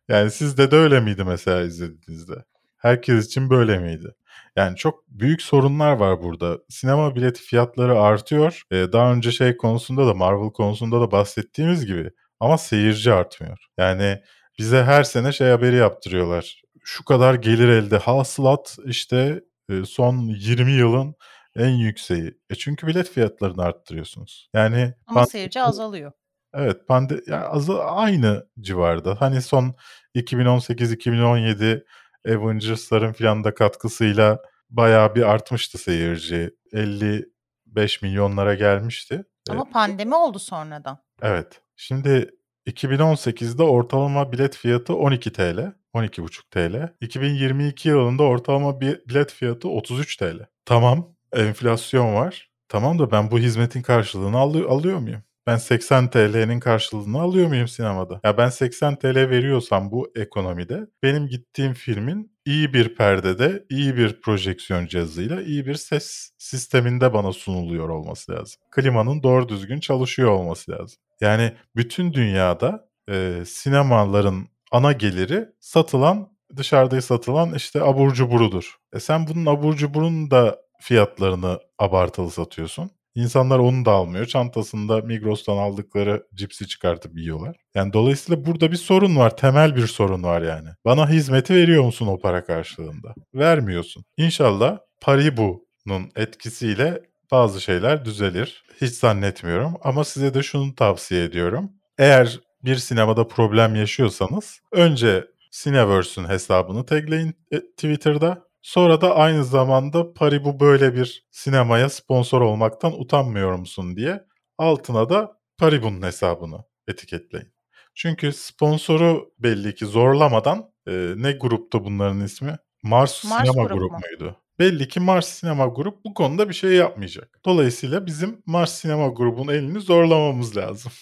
[0.08, 2.44] Yani sizde de öyle miydi mesela izlediğinizde?
[2.76, 4.14] Herkes için böyle miydi?
[4.56, 6.58] Yani çok büyük sorunlar var burada.
[6.68, 8.62] Sinema bileti fiyatları artıyor.
[8.70, 12.10] Ee, daha önce şey konusunda da Marvel konusunda da bahsettiğimiz gibi
[12.40, 13.66] ama seyirci artmıyor.
[13.78, 14.22] Yani
[14.58, 16.62] bize her sene şey haberi yaptırıyorlar.
[16.84, 19.40] Şu kadar gelir elde hasılat işte
[19.70, 21.14] e, son 20 yılın
[21.56, 22.38] en yükseği.
[22.50, 24.48] E çünkü bilet fiyatlarını arttırıyorsunuz.
[24.54, 26.12] Yani Ama pan- seyirci azalıyor.
[26.54, 29.20] Evet, pande ya az aynı civarda.
[29.20, 29.74] Hani son
[30.14, 31.84] 2018-2017
[32.28, 34.38] Avengers'ların filan da katkısıyla
[34.70, 36.50] bayağı bir artmıştı seyirci.
[36.72, 39.24] 55 milyonlara gelmişti.
[39.50, 40.98] Ama pandemi oldu sonradan.
[41.22, 41.60] Evet.
[41.76, 42.30] Şimdi
[42.66, 46.93] 2018'de ortalama bilet fiyatı 12 TL, 12,5 TL.
[47.01, 50.47] 2022 yılında ortalama bir bilet fiyatı 33 TL.
[50.64, 52.51] Tamam, enflasyon var.
[52.68, 55.22] Tamam da ben bu hizmetin karşılığını alı- alıyor muyum?
[55.47, 58.20] Ben 80 TL'nin karşılığını alıyor muyum sinemada?
[58.24, 64.20] Ya ben 80 TL veriyorsam bu ekonomide benim gittiğim filmin iyi bir perdede, iyi bir
[64.20, 68.61] projeksiyon cihazıyla, iyi bir ses sisteminde bana sunuluyor olması lazım.
[68.70, 70.99] Klimanın doğru düzgün çalışıyor olması lazım.
[71.20, 78.77] Yani bütün dünyada e, sinemaların ana geliri satılan, dışarıda satılan işte abur cuburudur.
[78.93, 82.91] E sen bunun abur cuburun da fiyatlarını abartılı satıyorsun.
[83.14, 84.27] İnsanlar onu da almıyor.
[84.27, 87.57] Çantasında Migros'tan aldıkları cipsi çıkartıp yiyorlar.
[87.75, 89.37] Yani dolayısıyla burada bir sorun var.
[89.37, 90.68] Temel bir sorun var yani.
[90.85, 93.14] Bana hizmeti veriyor musun o para karşılığında?
[93.35, 94.05] Vermiyorsun.
[94.16, 98.64] İnşallah Paribu'nun etkisiyle bazı şeyler düzelir.
[98.81, 101.70] Hiç zannetmiyorum ama size de şunu tavsiye ediyorum.
[101.99, 108.52] Eğer bir sinemada problem yaşıyorsanız önce Cineverse'ün hesabını tagleyin e, Twitter'da.
[108.62, 114.24] Sonra da aynı zamanda Paribu böyle bir sinemaya sponsor olmaktan utanmıyor musun diye
[114.58, 117.52] altına da Paribu'nun hesabını etiketleyin.
[117.94, 122.56] Çünkü sponsoru belli ki zorlamadan e, ne grupta bunların ismi?
[122.82, 123.98] Mars, Mars Sinema Grup Grup mu?
[123.98, 124.36] muydu?
[124.58, 127.40] Belli ki Mars Sinema Grup bu konuda bir şey yapmayacak.
[127.44, 130.92] Dolayısıyla bizim Mars Sinema Grubun elini zorlamamız lazım.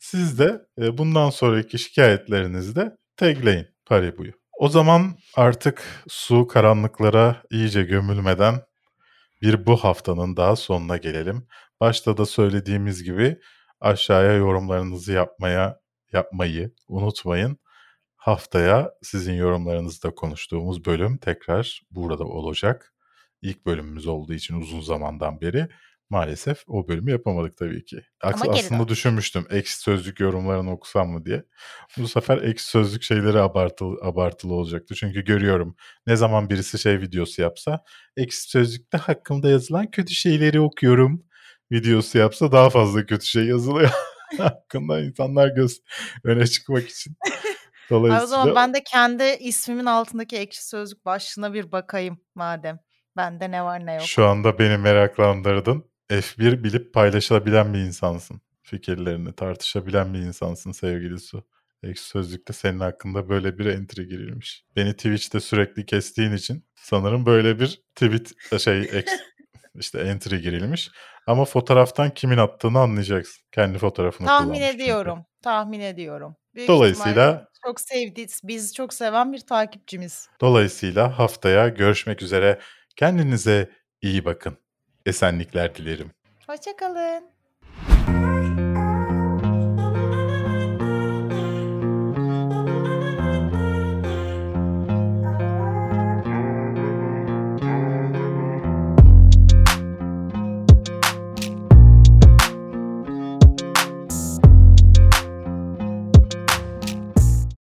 [0.00, 4.32] Siz de e, bundan sonraki şikayetlerinizde tagleyin Paribu'yu.
[4.58, 8.62] O zaman artık su karanlıklara iyice gömülmeden
[9.42, 11.46] bir bu haftanın daha sonuna gelelim.
[11.80, 13.36] Başta da söylediğimiz gibi
[13.80, 15.80] aşağıya yorumlarınızı yapmaya
[16.12, 17.58] yapmayı unutmayın.
[18.16, 22.94] Haftaya sizin yorumlarınızda konuştuğumuz bölüm tekrar burada olacak.
[23.42, 25.68] İlk bölümümüz olduğu için uzun zamandan beri
[26.10, 28.02] maalesef o bölümü yapamadık tabii ki.
[28.22, 31.44] Aks- Ama aslında düşünmüştüm ekşi sözlük yorumlarını okusam mı diye.
[31.98, 34.94] Bu sefer ekşi sözlük şeyleri abartılı, abartılı olacaktı.
[34.94, 37.84] Çünkü görüyorum ne zaman birisi şey videosu yapsa
[38.16, 41.24] ekşi sözlükte hakkımda yazılan kötü şeyleri okuyorum
[41.72, 43.90] videosu yapsa daha fazla kötü şey yazılıyor.
[44.38, 45.80] Hakkında insanlar göz
[46.24, 47.16] öne çıkmak için.
[47.24, 52.78] Ay, o Dolayısıyla zaman ben de kendi ismimin altındaki ekşi sözlük başlığına bir bakayım madem.
[53.16, 54.02] Bende ne var ne yok.
[54.02, 55.89] şu anda beni meraklandırdın.
[56.10, 58.40] F1 bilip paylaşabilen bir insansın.
[58.62, 61.44] Fikirlerini tartışabilen bir insansın sevgili Su.
[61.82, 64.64] Ekşi Sözlük'te senin hakkında böyle bir entry girilmiş.
[64.76, 69.04] Beni Twitch'te sürekli kestiğin için sanırım böyle bir tweet şey ex,
[69.74, 70.90] işte entry girilmiş.
[71.26, 73.42] Ama fotoğraftan kimin attığını anlayacaksın.
[73.52, 74.82] Kendi fotoğrafını Tahmin kullanmış çünkü.
[74.82, 75.24] ediyorum.
[75.42, 76.36] Tahmin ediyorum.
[76.54, 80.28] Büyük Dolayısıyla- çok sevdi, bizi çok seven bir takipçimiz.
[80.40, 82.60] Dolayısıyla haftaya görüşmek üzere.
[82.96, 83.70] Kendinize
[84.02, 84.56] iyi bakın.
[85.06, 86.10] Esenlikler dilerim.
[86.46, 87.24] Hoşçakalın.